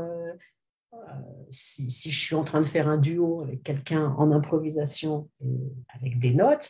si, 1.49 2.11
je 2.11 2.19
suis 2.19 2.35
en 2.35 2.43
train 2.43 2.61
de 2.61 2.65
faire 2.65 2.87
un 2.87 2.97
duo 2.97 3.41
avec 3.41 3.63
quelqu'un 3.63 4.13
en 4.17 4.31
improvisation 4.31 5.29
avec 5.93 6.19
des 6.19 6.33
notes, 6.33 6.69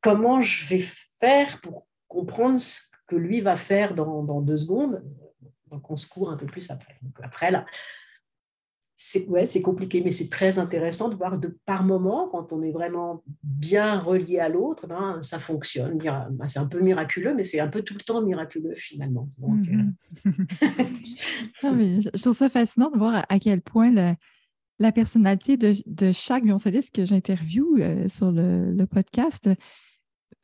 comment 0.00 0.40
je 0.40 0.66
vais 0.66 0.84
faire 1.18 1.60
pour 1.60 1.86
comprendre 2.08 2.56
ce 2.58 2.80
que 3.06 3.16
lui 3.16 3.40
va 3.40 3.56
faire 3.56 3.94
dans, 3.94 4.22
dans 4.22 4.40
deux 4.40 4.56
secondes 4.56 5.02
Donc 5.70 5.90
on 5.90 5.96
se 5.96 6.06
court 6.06 6.30
un 6.30 6.36
peu 6.36 6.46
plus 6.46 6.70
après. 6.70 6.96
Donc 7.02 7.18
après, 7.22 7.50
là, 7.50 7.66
c'est 8.96 9.28
ouais, 9.28 9.44
compliqué, 9.62 10.02
mais 10.04 10.12
c'est 10.12 10.28
très 10.28 10.58
intéressant 10.58 11.08
de 11.08 11.16
voir 11.16 11.38
de 11.38 11.58
par 11.66 11.84
moment, 11.84 12.28
quand 12.30 12.52
on 12.52 12.62
est 12.62 12.70
vraiment 12.70 13.24
bien 13.42 13.98
relié 13.98 14.38
à 14.38 14.48
l'autre, 14.48 14.86
ben, 14.86 15.20
ça 15.20 15.38
fonctionne. 15.40 15.98
Ben, 15.98 16.46
c'est 16.46 16.60
un 16.60 16.66
peu 16.66 16.80
miraculeux, 16.80 17.34
mais 17.34 17.42
c'est 17.42 17.58
un 17.58 17.66
peu 17.66 17.82
tout 17.82 17.94
le 17.94 18.00
temps 18.00 18.22
miraculeux 18.22 18.74
finalement. 18.76 19.28
Donc, 19.38 19.66
euh, 19.68 20.30
mm-hmm. 21.62 22.10
je 22.14 22.22
trouve 22.22 22.36
ça 22.36 22.48
fascinant 22.48 22.90
de 22.90 22.98
voir 22.98 23.24
à 23.28 23.38
quel 23.40 23.62
point 23.62 23.92
la, 24.78 24.92
personnalité 24.92 25.56
de, 25.56 25.74
de 25.86 26.12
chaque 26.12 26.44
violoncelliste 26.44 26.94
que 26.94 27.04
j'interviewe 27.04 27.80
euh, 27.80 28.06
sur 28.06 28.30
le, 28.30 28.72
le, 28.72 28.86
podcast 28.86 29.48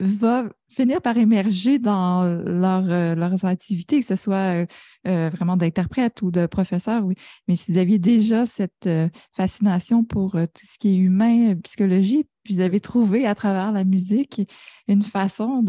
va 0.01 0.49
finir 0.69 1.03
par 1.03 1.17
émerger 1.17 1.79
dans 1.79 2.25
leur, 2.25 2.85
euh, 2.91 3.15
leurs 3.15 3.45
activités, 3.45 4.01
que 4.01 4.07
ce 4.07 4.17
soit 4.17 4.63
euh, 4.63 4.67
euh, 5.07 5.31
vraiment 5.31 5.57
d'interprète 5.57 6.23
ou 6.23 6.31
de 6.31 6.47
professeur, 6.47 7.05
oui. 7.05 7.15
Mais 7.49 7.57
si 7.57 7.73
vous 7.73 7.79
aviez 7.79 7.99
déjà 7.99 8.47
cette 8.47 8.89
fascination 9.37 10.05
pour 10.05 10.33
tout 10.33 10.67
ce 10.67 10.79
qui 10.79 10.89
est 10.89 10.97
humain, 10.97 11.55
psychologie, 11.63 12.27
puis 12.43 12.55
vous 12.55 12.61
avez 12.61 12.81
trouvé 12.81 13.27
à 13.27 13.35
travers 13.35 13.73
la 13.73 13.85
musique 13.85 14.41
une 14.89 15.03
façon 15.03 15.63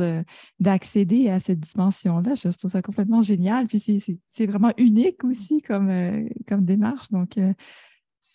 d'accéder 0.60 1.30
à 1.30 1.39
cette 1.39 1.60
dimension-là, 1.60 2.36
je 2.36 2.48
trouve 2.58 2.72
ça 2.72 2.82
complètement 2.82 3.22
génial. 3.22 3.67
Puis 3.67 4.02
c'est 4.30 4.46
vraiment 4.46 4.72
unique 4.78 5.24
aussi 5.24 5.62
comme, 5.62 6.30
comme 6.48 6.63
démarche. 6.63 7.10
Donc, 7.12 7.38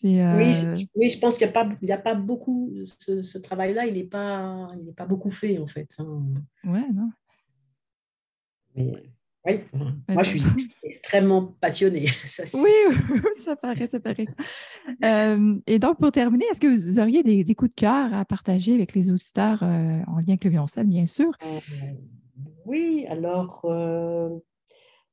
euh, 0.04 0.36
oui, 0.94 1.08
je, 1.08 1.18
pense 1.18 1.38
qu'il 1.38 1.46
n'y 1.46 1.50
a, 1.50 1.64
pas, 1.64 1.68
a 1.90 1.98
pas 1.98 2.14
beaucoup, 2.14 2.72
ce, 2.98 3.38
travail-là, 3.38 3.86
il 3.86 3.94
n'est 3.94 4.04
pas, 4.04 4.70
il 4.78 4.92
pas 4.94 5.06
beaucoup 5.06 5.30
fait 5.30 5.58
en 5.58 5.66
fait. 5.66 5.94
Hein. 5.98 6.22
Ouais, 6.64 6.88
non. 6.92 7.10
Mais 8.74 8.92
oui, 9.46 9.60
moi 10.08 10.22
je 10.22 10.30
suis 10.30 10.42
extrêmement 10.82 11.54
passionnée. 11.60 12.06
Ça, 12.24 12.42
oui, 12.54 12.96
ça 13.36 13.54
paraît, 13.54 13.86
ça 13.86 14.00
paraît. 14.00 14.26
Euh, 15.04 15.58
et 15.66 15.78
donc, 15.78 15.98
pour 15.98 16.10
terminer, 16.10 16.44
est-ce 16.50 16.60
que 16.60 16.66
vous 16.66 16.98
auriez 16.98 17.22
des, 17.22 17.54
coups 17.54 17.70
de 17.70 17.76
cœur 17.76 18.12
à 18.12 18.24
partager 18.24 18.74
avec 18.74 18.94
les 18.94 19.10
auditeurs 19.10 19.62
euh, 19.62 20.00
en 20.08 20.18
lien 20.18 20.30
avec 20.30 20.44
le 20.44 20.50
violoncelle, 20.50 20.86
bien 20.86 21.06
sûr? 21.06 21.30
oui, 22.64 23.06
alors 23.08 23.64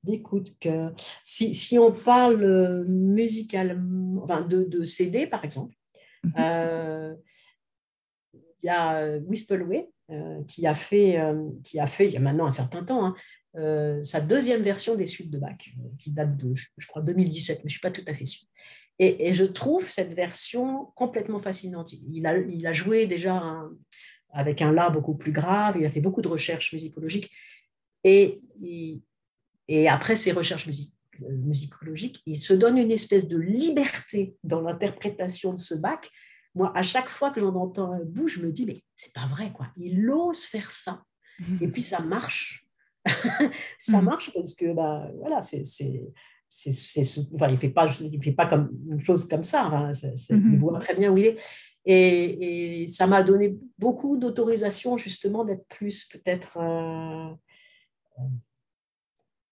d'écoute 0.04 0.56
que 0.60 0.90
Si, 1.24 1.54
si, 1.54 1.80
on 1.80 1.92
parle 1.92 2.44
euh, 2.44 2.84
musicalement, 2.86 4.24
enfin 4.24 4.42
de, 4.42 4.64
de, 4.64 4.84
CD 4.84 5.28
par 5.28 5.44
exemple, 5.46 5.76
mhm. 6.24 6.34
euh, 6.40 7.16
il 8.34 8.68
y 8.68 8.70
a 8.70 8.98
euh, 8.98 9.20
Wispelway 9.22 9.90
qui, 10.48 10.68
a 10.68 10.76
fait, 10.76 11.18
qui 11.64 11.80
a 11.80 11.88
fait, 11.88 12.06
il 12.06 12.14
y 12.14 12.18
a 12.18 12.20
maintenant 12.20 12.46
un 12.46 12.52
certain 12.52 12.84
temps, 12.84 13.16
hein, 13.56 14.04
sa 14.04 14.22
deuxième 14.22 14.62
version 14.62 14.96
des 14.96 15.08
suites 15.08 15.32
de 15.32 15.40
Bach, 15.40 15.58
qui 15.98 16.12
date 16.12 16.38
de, 16.38 16.54
je, 16.54 16.88
crois, 16.88 17.02
2017, 17.02 17.58
mais 17.58 17.62
je 17.62 17.66
ne 17.66 17.70
suis 17.72 17.80
pas 17.80 17.90
tout 17.90 18.04
à 18.06 18.14
fait 18.14 18.26
sûre. 18.26 18.48
Et, 19.00 19.28
et, 19.28 19.34
je 19.34 19.44
trouve 19.44 19.90
cette 19.90 20.14
version 20.14 20.92
complètement 20.94 21.40
fascinante. 21.40 21.94
Il 22.12 22.28
a, 22.28 22.38
il 22.38 22.68
a 22.68 22.74
joué 22.74 23.08
déjà 23.08 23.42
avec 24.30 24.62
un 24.62 24.72
La 24.72 24.92
beaucoup 24.92 25.16
plus 25.16 25.32
grave, 25.32 25.78
il 25.80 25.86
a 25.86 25.90
fait 25.90 26.02
beaucoup 26.02 26.22
de 26.22 26.28
recherches 26.28 26.74
musicologiques. 26.74 27.32
Et 28.04 28.40
il, 28.62 29.02
et 29.68 29.88
après 29.88 30.16
ses 30.16 30.32
recherches 30.32 30.68
euh, 30.68 31.32
musicologiques, 31.32 32.22
il 32.26 32.40
se 32.40 32.54
donne 32.54 32.78
une 32.78 32.92
espèce 32.92 33.28
de 33.28 33.38
liberté 33.38 34.36
dans 34.44 34.62
l'interprétation 34.62 35.54
de 35.54 35.60
ce 35.60 35.76
bac. 35.76 36.10
Moi, 36.56 36.72
à 36.76 36.84
chaque 36.84 37.10
fois 37.10 37.32
que 37.32 37.40
j'en 37.40 37.56
entends 37.56 37.94
un 37.94 38.04
bout, 38.04 38.28
je 38.28 38.40
me 38.42 38.52
dis, 38.52 38.66
mais 38.66 38.84
c'est 38.96 39.14
pas 39.14 39.26
vrai, 39.26 39.52
quoi. 39.52 39.68
Il 39.78 40.10
ose 40.10 40.44
faire 40.44 40.70
ça. 40.70 41.02
Et 41.62 41.68
puis 41.68 41.82
ça 41.82 42.00
marche. 42.00 42.68
ça 43.80 44.02
mm. 44.02 44.06
marche 44.06 44.32
parce 44.34 44.54
que, 44.54 44.74
bah, 44.74 45.10
voilà, 45.20 45.42
c'est. 45.42 45.64
Enfin, 47.34 47.48
il 47.48 47.54
ne 47.54 47.58
fait, 47.58 47.70
pas, 47.70 47.88
il 48.00 48.22
fait 48.22 48.32
pas 48.32 48.46
comme 48.46 48.70
une 48.88 49.04
chose 49.04 49.28
comme 49.28 49.44
ça. 49.44 49.64
Hein. 49.64 49.92
Il 50.30 50.36
mm-hmm. 50.36 50.60
voit 50.60 50.80
très 50.80 50.94
bien 50.94 51.12
où 51.12 51.18
il 51.18 51.26
est. 51.26 51.38
Et, 51.86 52.88
ça 52.90 53.08
m'a 53.08 53.24
donné 53.24 53.58
beaucoup 53.80 54.18
d'autorisation, 54.18 54.98
justement, 54.98 55.44
d'être 55.44 55.66
plus 55.68 56.06
peut-être. 56.06 56.58
Euh, 56.58 57.34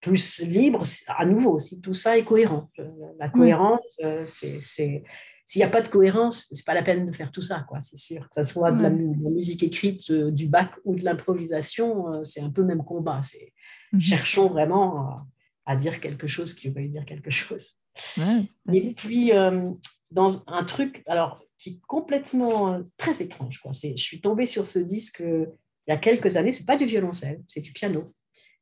plus 0.02 0.42
libre, 0.42 0.82
à 1.08 1.26
nouveau, 1.26 1.60
si 1.60 1.80
tout 1.80 1.94
ça 1.94 2.18
est 2.18 2.24
cohérent. 2.24 2.70
Euh, 2.80 2.90
la 3.20 3.30
cohérence, 3.30 3.86
euh, 4.04 4.24
c'est, 4.26 4.60
s'il 4.60 5.60
n'y 5.60 5.64
a 5.64 5.70
pas 5.70 5.82
de 5.82 5.88
cohérence, 5.88 6.48
c'est 6.52 6.66
pas 6.66 6.74
la 6.74 6.82
peine 6.82 7.06
de 7.06 7.12
faire 7.12 7.32
tout 7.32 7.44
ça, 7.44 7.64
quoi, 7.68 7.80
c'est 7.82 7.98
sûr. 7.98 8.28
Que 8.30 8.44
ce 8.44 8.52
soit 8.52 8.72
de 8.72 8.82
la, 8.82 8.90
musique 8.90 9.62
écrite, 9.62 10.10
euh, 10.10 10.32
du 10.32 10.48
bac 10.48 10.72
ou 10.86 10.96
de 10.96 11.06
l'improvisation, 11.06 12.24
c'est 12.24 12.42
un 12.42 12.50
peu 12.50 12.62
le 12.62 12.68
même 12.68 12.84
combat. 12.84 13.22
C'est, 13.24 13.54
mhm. 13.94 14.02
Cherchons 14.02 14.48
vraiment 14.48 15.22
à, 15.66 15.76
dire 15.76 16.00
quelque 16.00 16.28
chose 16.28 16.56
qui 16.56 16.70
veut 16.70 16.88
dire 16.88 17.06
quelque 17.06 17.30
chose. 17.30 17.76
Et 18.74 18.94
puis, 18.96 19.32
dans 20.10 20.50
un 20.50 20.64
truc 20.64 21.04
alors, 21.06 21.40
qui 21.60 21.70
est 21.70 21.80
complètement 21.88 22.82
très 22.98 23.22
étrange, 23.22 23.60
quoi. 23.60 23.72
C'est, 23.72 23.96
je 23.96 24.04
suis 24.04 24.20
tombée 24.20 24.48
sur 24.48 24.66
ce 24.66 24.80
disque 24.80 25.24
il 25.88 25.92
y 25.92 25.94
a 25.94 25.98
quelques 25.98 26.38
années, 26.38 26.54
c'est 26.54 26.66
pas 26.66 26.78
du 26.78 26.86
violoncelle, 26.86 27.42
c'est 27.48 27.62
du 27.62 27.72
piano. 27.72 28.12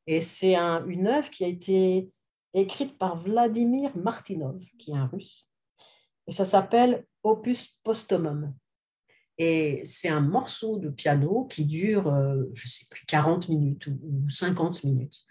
Et 0.07 0.21
c'est 0.21 0.55
une 0.55 1.07
œuvre 1.07 1.29
qui 1.29 1.43
a 1.43 1.47
été 1.47 2.09
écrite 2.53 2.97
par 2.97 3.17
Vladimir 3.17 3.95
Martinov, 3.95 4.63
qui 4.77 4.91
est 4.91 4.95
un 4.95 5.05
russe. 5.05 5.49
Et 6.27 6.31
ça 6.31 6.45
s'appelle 6.45 7.05
Opus 7.23 7.79
Postumum. 7.83 8.53
Et 9.37 9.81
c'est 9.85 10.09
un 10.09 10.19
morceau 10.19 10.77
de 10.77 10.89
piano 10.89 11.45
qui 11.45 11.65
dure, 11.65 12.07
euh, 12.07 12.43
je 12.53 12.65
ne 12.65 12.69
sais 12.69 12.85
plus, 12.89 13.05
40 13.05 13.47
minutes 13.49 13.87
ou, 13.87 14.29
50 14.29 14.83
minutes. 14.83 15.23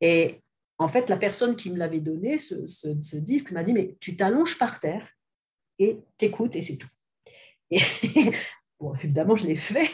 Et 0.00 0.40
en 0.78 0.88
fait, 0.88 1.10
la 1.10 1.16
personne 1.16 1.56
qui 1.56 1.70
me 1.70 1.76
l'avait 1.76 2.00
donné, 2.00 2.38
ce, 2.38 2.66
ce 2.66 3.16
disque, 3.16 3.50
m'a 3.50 3.64
dit, 3.64 3.72
mais 3.72 3.96
tu 4.00 4.16
t'allonges 4.16 4.58
par 4.58 4.78
terre 4.78 5.08
et 5.78 5.98
t'écoutes 6.18 6.54
et 6.56 6.60
c'est 6.60 6.76
tout. 6.76 6.88
Évidemment, 9.02 9.36
je 9.36 9.46
l'ai 9.46 9.54
fait 9.54 9.88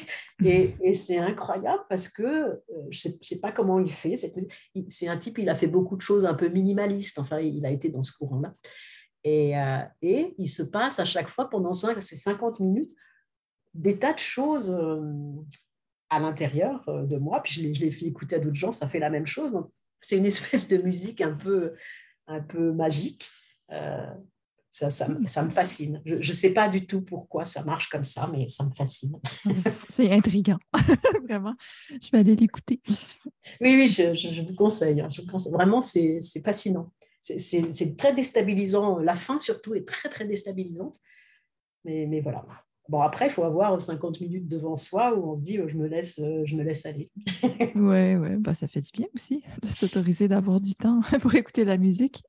et, 0.45 0.95
c'est 0.95 1.19
incroyable 1.19 1.83
parce 1.89 2.09
que 2.09 2.23
euh, 2.23 2.61
je 2.91 3.09
ne 3.09 3.15
sais, 3.23 3.41
pas 3.41 3.53
comment 3.53 3.81
il 3.81 3.93
fait. 3.93 4.15
C'est 4.17 5.09
un 5.09 5.19
type, 5.19 5.39
il 5.39 5.49
a 5.49 5.55
fait 5.55 5.67
beaucoup 5.67 5.97
de 5.97 6.03
choses 6.03 6.25
un 6.25 6.35
peu 6.35 6.49
minimalistes. 6.49 7.19
Enfin, 7.19 7.41
il 7.41 7.65
a 7.67 7.71
été 7.71 7.89
dans 7.89 8.03
ce 8.03 8.13
courant-là. 8.13 8.55
Et, 9.25 9.59
euh, 9.59 9.79
il 10.03 10.49
se 10.49 10.63
passe 10.63 10.99
à 10.99 11.05
chaque 11.05 11.29
fois, 11.29 11.51
pendant 11.51 11.73
5, 11.73 12.01
50 12.01 12.61
minutes, 12.61 12.95
des 13.75 13.99
tas 13.99 14.15
de 14.15 14.19
choses 14.19 14.71
euh, 14.71 15.01
à 16.11 16.21
l'intérieur 16.21 16.85
de 16.87 17.17
moi. 17.17 17.43
Puis 17.43 17.75
je 17.75 17.81
l'ai 17.81 17.91
fait 17.91 18.07
écouter 18.07 18.37
à 18.37 18.39
d'autres 18.39 18.55
gens, 18.55 18.73
ça 18.73 18.87
fait 18.87 19.01
la 19.01 19.11
même 19.11 19.27
chose. 19.27 19.59
C'est 20.01 20.17
une 20.17 20.27
espèce 20.27 20.69
de 20.69 20.79
musique 20.79 21.21
un 21.21 21.33
peu 21.35 21.75
magique. 22.73 23.29
Ça, 24.79 24.91
ça, 24.91 25.43
me 25.43 25.51
fascine. 25.51 26.01
Je 26.05 26.15
ne 26.15 26.23
sais 26.33 26.51
pas 26.51 26.69
du 26.69 26.87
tout 26.87 27.03
pourquoi 27.03 27.45
ça 27.45 27.65
marche 27.65 27.89
comme 27.89 28.05
ça, 28.05 28.31
mais 28.33 28.47
ça 28.47 28.65
me 28.65 28.71
fascine. 28.71 29.19
C'est 29.89 30.13
intriguant, 30.13 30.59
vraiment. 31.25 31.57
Je 31.91 32.11
vais 32.13 32.19
aller 32.19 32.37
l'écouter. 32.37 32.81
Oui, 33.61 33.75
oui, 33.75 33.89
je, 33.89 34.47
vous 34.47 34.55
conseille. 34.55 35.01
Hein. 35.01 35.09
Je 35.11 35.23
conseille. 35.23 35.51
Vraiment, 35.51 35.83
c'est 35.83 36.21
fascinant. 36.45 36.93
C'est 37.21 37.97
très 37.97 38.15
déstabilisant. 38.15 38.99
La 38.99 39.17
fin, 39.17 39.41
surtout, 39.41 39.75
est 39.75 39.85
très, 39.85 40.09
très 40.09 40.27
déstabilisante. 40.27 40.99
Mais, 41.85 42.07
mais 42.07 42.21
voilà. 42.21 42.45
Bon, 42.89 43.01
après, 43.01 43.27
il 43.27 43.31
faut 43.31 43.43
avoir 43.43 43.83
50 43.83 44.21
minutes 44.21 44.47
devant 44.47 44.77
soi 44.77 45.13
où 45.17 45.29
on 45.29 45.35
se 45.35 45.43
dit, 45.43 45.59
je 45.67 45.77
me 45.77 45.89
laisse, 45.89 46.21
je 46.21 46.55
me 46.55 46.63
laisse 46.63 46.87
aller. 46.87 47.11
oui, 47.75 48.15
ouais, 48.15 48.37
bah, 48.39 48.55
ça 48.55 48.69
fait 48.69 48.81
du 48.81 48.93
bien 48.93 49.09
aussi 49.17 49.43
de 49.61 49.73
s'autoriser 49.73 50.29
d'avoir 50.29 50.61
du 50.61 50.77
temps 50.77 51.01
pour 51.21 51.35
écouter 51.35 51.65
la 51.65 51.79
musique. 51.79 52.23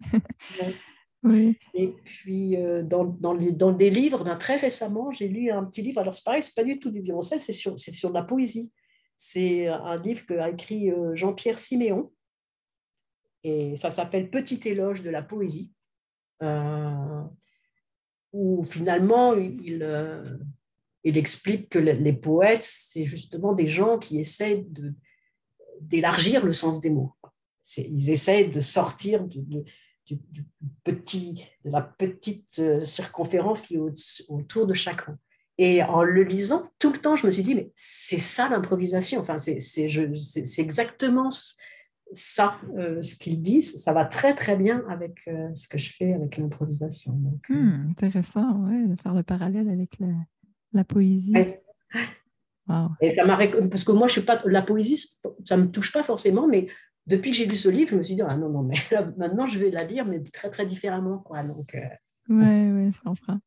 Oui. 1.24 1.58
Et 1.74 1.94
puis, 2.06 2.56
euh, 2.58 2.82
dans, 2.82 3.04
dans, 3.04 3.34
les, 3.34 3.52
dans, 3.52 3.72
des 3.72 3.90
livres, 3.90 4.24
très 4.38 4.56
récemment, 4.56 5.12
j'ai 5.12 5.28
lu 5.28 5.52
un 5.52 5.66
petit 5.66 5.82
livre. 5.82 6.00
Alors, 6.00 6.14
c'est 6.14 6.24
pareil, 6.24 6.42
c'est 6.42 6.56
pas 6.56 6.64
du 6.64 6.80
tout 6.80 6.92
du 6.92 7.02
violoncelle, 7.02 7.40
c'est 7.40 7.52
sur, 7.52 7.78
sur 7.78 8.10
de 8.10 8.14
la 8.14 8.24
poésie. 8.24 8.72
C'est 9.18 9.68
un 9.68 9.98
livre 9.98 10.26
qu'a 10.26 10.50
écrit 10.50 10.92
euh, 10.92 11.14
Jean-Pierre 11.16 11.60
Siméon. 11.60 12.12
Et 13.44 13.76
ça 13.76 13.90
s'appelle 13.90 14.30
Petit 14.30 14.60
éloge 14.68 15.02
de 15.02 15.10
la 15.10 15.22
poésie. 15.22 15.74
Euh, 16.42 17.22
où 18.32 18.64
finalement, 18.64 19.34
il, 19.34 19.84
il 21.04 21.18
explique 21.18 21.70
que 21.70 21.80
les 21.80 22.14
poètes, 22.14 22.64
c'est 22.64 23.06
justement 23.06 23.54
des 23.54 23.66
gens 23.66 23.98
qui 23.98 24.20
essaient 24.20 24.66
d'élargir 25.82 26.46
le 26.46 26.54
sens 26.54 26.82
des 26.82 26.90
mots. 26.90 27.16
Ils 27.78 28.10
essaient 28.10 28.46
de 28.46 28.60
sortir 28.60 29.26
de, 29.26 29.64
du, 30.16 30.46
petit, 30.84 31.46
de 31.66 31.72
la 31.72 31.82
petite 31.82 32.60
euh, 32.60 32.82
circonférence 32.82 33.62
qui 33.62 33.76
est 33.76 33.80
autour 34.30 34.66
de 34.68 34.74
mot. 34.74 35.16
Et 35.58 35.84
en 35.84 36.04
le 36.04 36.24
lisant, 36.24 36.72
tout 36.80 36.92
le 36.92 37.00
temps, 37.00 37.18
je 37.18 37.26
me 37.26 37.32
suis 37.32 37.44
dit, 37.44 37.54
mais 37.54 37.72
c'est 37.76 38.18
ça 38.18 38.48
l'improvisation. 38.48 39.20
Enfin, 39.20 39.40
c'est 39.40 40.60
exactement 40.60 41.30
ça, 42.14 42.58
euh, 42.78 43.02
ce 43.02 43.16
qu'ils 43.16 43.42
disent. 43.42 43.84
Ça 43.84 43.92
va 43.92 44.06
très, 44.06 44.36
très 44.36 44.56
bien 44.56 44.86
avec 44.90 45.28
euh, 45.28 45.54
ce 45.56 45.68
que 45.68 45.78
je 45.78 45.92
fais 45.92 46.14
avec 46.14 46.38
l'improvisation. 46.38 47.14
Hmm, 47.50 47.90
intéressant, 47.90 48.68
ouais, 48.68 48.88
de 48.88 48.96
faire 49.02 49.14
le 49.14 49.24
parallèle 49.24 49.70
avec 49.70 50.00
la, 50.00 50.14
la 50.72 50.86
poésie. 50.86 51.34
Et 53.02 53.16
ça 53.16 53.26
parce 53.26 53.84
que 53.84 53.92
moi, 53.92 54.08
je 54.08 54.14
suis 54.14 54.22
pas 54.22 54.42
la 54.46 54.62
poésie, 54.62 55.20
ça 55.44 55.58
me 55.58 55.70
touche 55.72 55.92
pas 55.92 56.04
forcément, 56.04 56.48
mais 56.48 56.68
depuis 57.08 57.32
que 57.32 57.38
j'ai 57.38 57.46
lu 57.46 57.56
ce 57.56 57.70
livre, 57.70 57.92
je 57.92 57.96
me 57.96 58.04
suis 58.04 58.16
dit 58.16 58.22
ah 58.22 58.38
non 58.38 58.50
non 58.50 58.64
mais 58.64 58.76
maintenant 59.18 59.48
je 59.48 59.60
vais 59.60 59.72
la 59.72 59.84
lire 59.84 60.06
mais 60.06 60.22
très 60.22 60.50
très 60.50 60.66
différemment 60.66 61.20
quoi. 61.20 61.44
Donc. 61.44 61.76
Euh, 61.76 61.80
ouais 62.30 62.72
ouais, 62.72 62.92
je 62.94 63.00
comprends. 63.02 63.40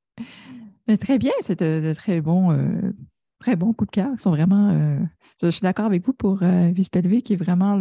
Mais 0.88 0.96
très 0.96 1.18
bien, 1.18 1.32
c'est 1.42 1.60
de, 1.60 1.92
très 1.94 2.20
bons 2.20 2.52
euh, 2.52 2.92
très 3.38 3.56
bons 3.56 3.72
coups 3.72 3.90
de 3.90 3.94
cœur. 3.94 4.10
Ils 4.12 4.20
sont 4.20 4.30
vraiment. 4.30 4.70
Euh, 4.70 4.98
je, 5.42 5.50
suis 5.50 5.62
d'accord 5.62 5.86
avec 5.86 6.04
vous 6.04 6.12
pour 6.12 6.42
euh, 6.42 6.72
qui 6.72 7.32
est 7.32 7.36
vraiment 7.36 7.78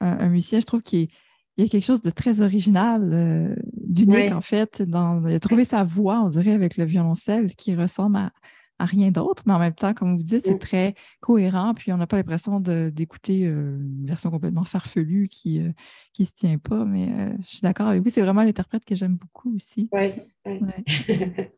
un, 0.00 0.28
musicien. 0.28 0.60
Je 0.60 0.66
trouve 0.66 0.82
qu'il 0.82 1.08
y 1.56 1.62
a 1.62 1.68
quelque 1.68 1.84
chose 1.84 2.02
de 2.02 2.10
très 2.10 2.40
original, 2.40 3.56
d'unique 3.74 4.32
en 4.32 4.40
fait. 4.40 4.82
Dans, 4.82 5.26
il 5.26 5.34
a 5.34 5.40
trouvé 5.40 5.64
sa 5.64 5.82
voix, 5.82 6.20
on 6.20 6.28
dirait, 6.28 6.52
avec 6.52 6.76
le 6.76 6.84
violoncelle 6.84 7.54
qui 7.54 7.74
ressemble 7.74 8.16
à, 8.16 8.32
à 8.78 8.84
rien 8.84 9.10
d'autre, 9.10 9.42
mais 9.46 9.52
en 9.52 9.58
même 9.58 9.74
temps, 9.74 9.92
comme 9.92 10.16
vous 10.16 10.22
dites, 10.22 10.44
c'est 10.44 10.54
mm. 10.54 10.58
très 10.58 10.94
cohérent, 11.20 11.74
puis 11.74 11.92
on 11.92 11.96
n'a 11.96 12.06
pas 12.06 12.16
l'impression 12.16 12.60
d'écouter 12.60 13.46
euh, 13.46 13.76
une 13.76 14.06
version 14.06 14.30
complètement 14.30 14.64
farfelue 14.64 15.28
qui 15.28 15.58
ne 15.58 15.68
euh, 15.70 16.24
se 16.24 16.34
tient 16.34 16.58
pas, 16.58 16.84
mais 16.84 17.08
euh, 17.08 17.36
je 17.40 17.48
suis 17.48 17.60
d'accord 17.60 17.88
avec 17.88 18.02
vous, 18.02 18.10
c'est 18.10 18.22
vraiment 18.22 18.42
l'interprète 18.42 18.84
que 18.84 18.94
j'aime 18.94 19.16
beaucoup 19.16 19.54
aussi. 19.54 19.88
Oui, 19.92 20.10
ouais. 20.46 20.60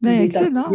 ben, 0.00 0.22
excellent. 0.22 0.70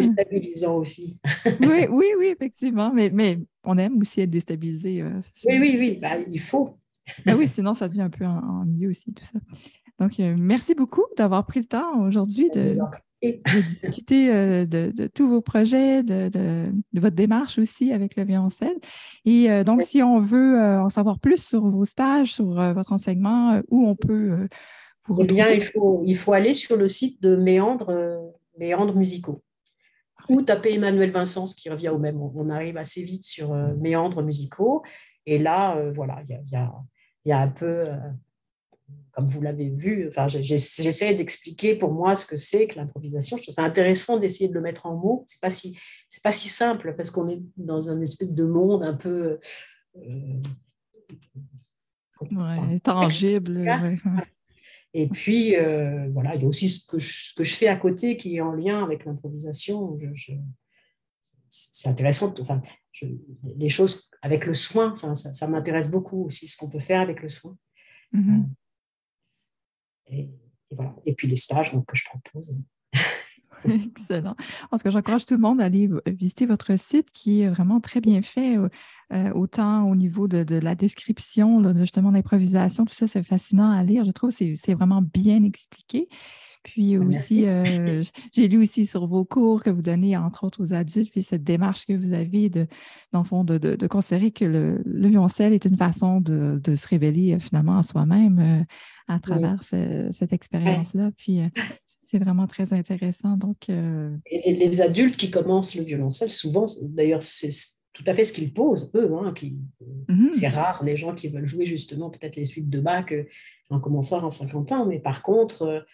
Aussi. 0.76 1.20
oui, 1.60 1.88
oui, 1.89 2.06
oui, 2.20 2.26
effectivement, 2.28 2.93
mais, 2.93 3.10
mais 3.12 3.39
on 3.63 3.78
aime 3.78 4.00
aussi 4.00 4.22
être 4.22 4.30
déstabilisé. 4.30 5.04
oui, 5.04 5.60
oui, 5.60 5.78
oui, 5.80 6.00
ben, 6.00 6.24
il 6.30 6.39
faut. 6.39 6.78
ben 7.26 7.36
oui, 7.36 7.48
sinon 7.48 7.74
ça 7.74 7.88
devient 7.88 8.02
un 8.02 8.10
peu 8.12 8.26
ennuyeux 8.26 8.89
aussi, 8.89 9.12
tout 9.12 9.26
ça. 9.26 9.39
Donc, 10.00 10.20
merci 10.20 10.76
beaucoup 10.76 11.06
d'avoir 11.17 11.48
pris 11.48 11.62
le 11.62 11.65
temps 11.65 12.02
aujourd'hui 12.02 12.52
de 12.54 12.78
de 13.23 13.62
discuter 13.69 14.32
euh, 14.32 14.65
de, 14.65 15.08
tous 15.08 15.27
vos 15.27 15.41
projets, 15.41 16.03
de, 16.03 16.71
votre 16.93 17.15
démarche 17.15 17.58
aussi 17.58 17.91
avec 17.91 18.15
le 18.15 18.23
violoncelle. 18.23 18.77
Et 19.25 19.49
euh, 19.51 19.63
donc, 19.63 19.82
si 19.82 20.03
on 20.03 20.19
veut 20.19 20.60
euh, 20.60 20.82
en 20.82 20.89
savoir 20.89 21.19
plus 21.19 21.43
sur 21.43 21.67
vos 21.67 21.86
stages, 21.86 22.34
sur 22.34 22.45
votre 22.45 22.93
enseignement, 22.93 23.62
où 23.69 23.88
on 23.88 23.95
peut 23.95 24.47
vous 25.08 25.15
retrouver? 25.15 25.25
Eh 25.30 25.34
bien, 25.34 25.49
il 25.49 25.65
faut, 25.65 26.03
il 26.06 26.15
faut 26.15 26.34
aller 26.34 26.53
sur 26.53 26.77
le 26.77 26.88
site 26.88 27.21
de 27.21 27.36
Méandre, 27.36 27.91
Méandre 28.58 28.95
Musicaux 28.95 29.43
ou 30.30 30.41
taper 30.41 30.73
Emmanuel 30.73 31.10
Vincent, 31.10 31.45
ce 31.45 31.56
qui 31.56 31.69
revient 31.69 31.88
au 31.88 31.99
même. 31.99 32.21
On 32.21 32.49
arrive 32.49 32.75
assez 32.75 33.01
vite 33.01 33.23
sur 33.23 33.53
Méandres 33.53 34.21
Musicaux. 34.21 34.84
Et 35.25 35.39
là, 35.39 35.82
voilà, 35.93 36.21
il 36.27 36.36
y 36.51 36.56
a, 36.56 36.73
y 37.23 37.32
a, 37.32 37.39
un 37.39 37.47
peu 37.47 37.86
comme 39.12 39.26
vous 39.26 39.41
l'avez 39.41 39.69
vu, 39.69 40.08
enfin, 40.08 40.28
j'essaie 40.28 41.15
d'expliquer 41.15 41.76
pour 41.76 41.91
moi 41.91 42.15
ce 42.15 42.26
que 42.26 42.36
c'est 42.36 42.67
que 42.67 42.76
l'improvisation. 42.76 43.36
Je 43.38 43.41
trouve 43.41 43.56
ça 43.56 43.63
intéressant 43.63 44.17
d'essayer 44.17 44.47
de 44.47 44.54
le 44.54 44.62
mettre 44.62 44.86
en 44.86 44.95
mots. 44.95 45.23
C'est 45.26 45.41
pas 45.41 45.50
si 45.50 45.76
c'est 46.08 46.23
pas 46.23 46.32
si 46.32 46.47
simple 46.47 46.93
parce 46.95 47.10
qu'on 47.10 47.28
est 47.28 47.41
dans 47.58 47.89
un 47.89 48.00
espèce 48.02 48.34
de 48.36 48.43
monde 48.43 48.84
un 48.84 48.93
peu 48.93 49.39
euh, 49.95 50.41
tangible. 52.84 53.67
Et 54.93 55.08
puis 55.08 55.56
euh, 55.56 56.08
voilà, 56.12 56.36
il 56.36 56.43
y 56.43 56.45
a 56.45 56.47
aussi 56.47 56.69
ce 56.69 56.86
que, 56.86 57.00
je, 57.00 57.30
ce 57.30 57.34
que 57.34 57.43
je 57.43 57.56
fais 57.56 57.67
à 57.67 57.76
côté 57.76 58.17
qui 58.17 58.36
est 58.36 58.41
en 58.41 58.54
lien 58.54 58.84
avec 58.84 59.06
l'improvisation. 59.06 59.97
c'est 61.50 61.89
intéressant. 61.89 62.36
Enfin, 62.39 62.62
les 63.43 63.69
choses 63.69 64.12
avec 64.21 64.45
le 64.45 64.54
soin, 64.54 64.91
enfin, 64.93 65.15
ça, 65.15 65.34
ça 65.34 65.47
m'intéresse 65.47 65.89
beaucoup 65.89 66.26
aussi 66.26 66.45
ce 66.45 66.56
qu'on 66.56 66.69
peut 66.69 66.80
faire 66.80 67.02
avec 67.02 67.23
le 67.23 67.30
soin. 67.30 67.58
Mm-hmm. 68.13 68.45
Et, 70.10 71.13
puis 71.15 71.28
les 71.28 71.36
stages 71.36 71.72
que 71.72 71.96
je 71.96 72.04
propose. 72.06 72.63
Excellent. 73.65 74.36
En 74.72 74.78
tout 74.78 74.84
cas, 74.84 74.91
j'encourage 74.91 75.26
tout 75.26 75.34
le 75.34 75.39
monde 75.39 75.62
à 75.62 75.65
aller 75.65 75.89
visiter 76.06 76.46
votre 76.46 76.78
site 76.78 77.10
qui 77.12 77.41
est 77.41 77.50
vraiment 77.50 77.80
très 77.80 78.02
bien 78.02 78.22
fait, 78.22 78.58
euh, 78.58 79.32
autant 79.34 79.89
au 79.89 79.96
niveau 79.96 80.28
de, 80.28 80.60
la 80.60 80.76
description, 80.76 81.62
de, 81.62 81.74
justement 81.80 82.12
l'improvisation, 82.12 82.86
tout 82.86 82.93
ça, 82.93 83.08
c'est 83.08 83.24
fascinant 83.24 83.72
à 83.72 83.84
lire. 83.84 84.06
Je 84.06 84.12
trouve 84.12 84.36
que 84.36 84.56
c'est 84.56 84.74
vraiment 84.74 85.02
bien 85.02 85.43
expliqué. 85.43 86.08
Puis 86.67 86.97
aussi, 86.97 87.47
euh, 87.47 88.03
j'ai 88.34 88.49
lu 88.49 88.58
aussi 88.58 88.86
sur 88.86 89.08
vos 89.08 89.23
cours 89.23 89.63
que 89.63 89.69
vous 89.69 89.82
donnez, 89.82 90.17
entre 90.17 90.43
autres, 90.43 90.62
aux 90.62 90.73
adultes, 90.73 91.10
puis 91.12 91.23
cette 91.23 91.45
démarche 91.45 91.86
que 91.86 91.93
vous 91.93 92.12
avez, 92.12 92.49
de, 92.49 92.67
dans 93.13 93.19
le 93.19 93.25
fond, 93.25 93.45
de, 93.45 93.88
considérer 93.88 94.32
que 94.32 94.43
le, 94.43 94.82
le 94.84 95.08
violoncelle 95.08 95.53
est 95.53 95.63
une 95.63 95.77
façon 95.77 96.19
de, 96.19 96.60
se 96.75 96.88
révéler 96.89 97.34
euh, 97.36 97.39
finalement 97.39 97.77
à 97.77 97.84
soi-même 97.84 98.39
euh, 98.39 98.63
à 99.08 99.19
travers 99.19 99.63
cette 99.63 100.34
expérience-là. 100.34 101.12
Puis 101.15 101.39
c'est 102.01 102.19
vraiment 102.19 102.47
très 102.47 102.73
intéressant. 102.73 103.38
Donc, 103.38 103.69
Et 103.69 104.53
les 104.53 104.82
adultes 104.82 105.15
qui 105.15 105.32
commencent 105.32 105.75
le 105.75 105.84
violoncelle, 105.84 106.30
souvent, 106.30 106.65
d'ailleurs, 106.82 107.21
c'est 107.21 107.49
tout 107.93 108.03
à 108.06 108.13
fait 108.13 108.25
ce 108.25 108.34
qu'ils 108.34 108.53
posent, 108.53 108.91
eux. 108.93 109.10
Hein, 109.13 109.34
mmh 110.10 110.27
C'est 110.32 110.49
rare 110.49 110.84
les 110.84 110.97
gens 110.97 111.15
qui 111.15 111.30
veulent 111.30 111.45
jouer 111.45 111.65
justement 111.65 112.10
peut-être 112.10 112.36
les 112.36 112.43
suites 112.43 112.69
de 112.69 112.82
Bach 112.82 113.06
en 113.69 113.80
commençant 113.80 114.25
à 114.25 114.30
50 114.30 114.71
ans, 114.73 114.86
mais 114.86 114.99
par 114.99 115.23
contre 115.23 115.86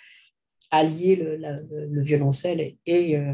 allier 0.73 1.15
le, 1.15 2.01
violoncelle 2.01 2.75
et, 2.85 3.17
euh, 3.17 3.33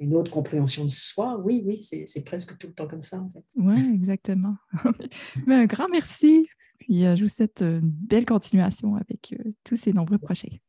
une 0.00 0.14
autre 0.14 0.30
compréhension 0.30 0.84
de 0.84 0.88
soi, 0.88 1.40
oui, 1.44 1.62
oui, 1.64 1.80
c'est 1.80 2.24
presque 2.24 2.56
tout 2.56 2.68
le 2.68 2.72
temps 2.72 2.86
comme 2.86 3.02
ça, 3.02 3.20
en 3.20 3.30
fait. 3.30 3.44
Oui, 3.56 3.94
exactement. 3.94 4.56
Mais 5.46 5.56
un 5.56 5.66
grand 5.66 5.88
merci. 5.88 6.46
Puis 6.78 7.04
euh, 7.04 7.16
je 7.16 7.24
vous 7.24 7.28
souhaite 7.28 7.62
une 7.62 7.80
belle 7.82 8.24
continuation 8.24 8.94
avec 8.94 9.34
euh, 9.34 9.52
tous 9.64 9.74
ces 9.74 9.92
nombreux 9.92 10.18
projets. 10.18 10.60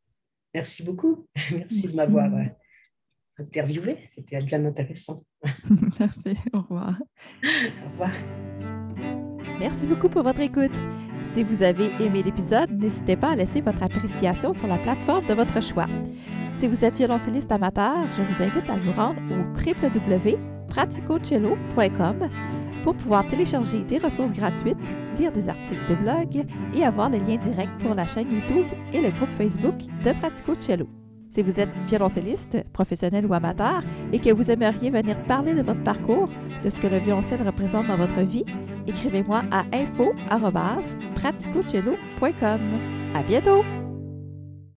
Merci 0.55 0.83
beaucoup. 0.83 1.27
Merci 1.51 1.89
de 1.89 1.95
m'avoir 1.95 2.31
interviewé. 3.37 3.97
C'était 4.07 4.41
bien 4.41 4.65
intéressant. 4.65 5.23
Parfait. 5.97 6.37
Au 6.53 6.61
revoir. 6.61 6.99
Au 7.85 7.89
revoir. 7.89 8.11
Merci 9.59 9.85
beaucoup 9.85 10.09
pour 10.09 10.23
votre 10.23 10.39
écoute. 10.39 10.73
Si 11.23 11.43
vous 11.43 11.63
avez 11.63 11.89
aimé 11.99 12.21
l'épisode, 12.23 12.71
n'hésitez 12.71 13.15
pas 13.15 13.31
à 13.31 13.35
laisser 13.35 13.61
votre 13.61 13.81
appréciation 13.83 14.51
sur 14.53 14.67
la 14.67 14.77
plateforme 14.77 15.25
de 15.25 15.33
votre 15.33 15.61
choix. 15.61 15.87
Si 16.55 16.67
vous 16.67 16.83
êtes 16.83 16.97
violoncelliste 16.97 17.51
amateur, 17.51 17.95
je 18.17 18.21
vous 18.21 18.43
invite 18.43 18.69
à 18.69 18.75
vous 18.75 18.91
rendre 18.91 19.21
au 19.31 19.35
www.praticocello.com 19.57 22.29
pour 22.83 22.95
pouvoir 22.95 23.25
télécharger 23.27 23.83
des 23.83 23.97
ressources 23.97 24.33
gratuites, 24.33 24.77
lire 25.17 25.31
des 25.31 25.47
articles 25.49 25.89
de 25.89 25.95
blog 25.95 26.45
et 26.73 26.83
avoir 26.83 27.09
le 27.09 27.17
lien 27.17 27.37
direct 27.37 27.71
pour 27.79 27.95
la 27.95 28.05
chaîne 28.07 28.31
YouTube 28.31 28.67
et 28.93 29.01
le 29.01 29.09
groupe 29.11 29.31
Facebook 29.37 29.75
de 30.03 30.11
Pratico 30.19 30.55
Cello. 30.59 30.87
Si 31.31 31.43
vous 31.43 31.59
êtes 31.59 31.69
violoncelliste, 31.87 32.57
professionnel 32.73 33.27
ou 33.27 33.33
amateur 33.33 33.81
et 34.11 34.19
que 34.19 34.33
vous 34.33 34.49
aimeriez 34.49 34.89
venir 34.89 35.15
parler 35.25 35.53
de 35.53 35.61
votre 35.61 35.83
parcours, 35.83 36.29
de 36.63 36.69
ce 36.69 36.79
que 36.79 36.87
le 36.87 36.97
violoncelle 36.97 37.45
représente 37.45 37.87
dans 37.87 37.97
votre 37.97 38.21
vie, 38.21 38.45
écrivez-moi 38.89 39.43
à 39.51 39.63
info.praticocello.com. 39.73 42.61
À 43.15 43.23
bientôt! 43.23 43.63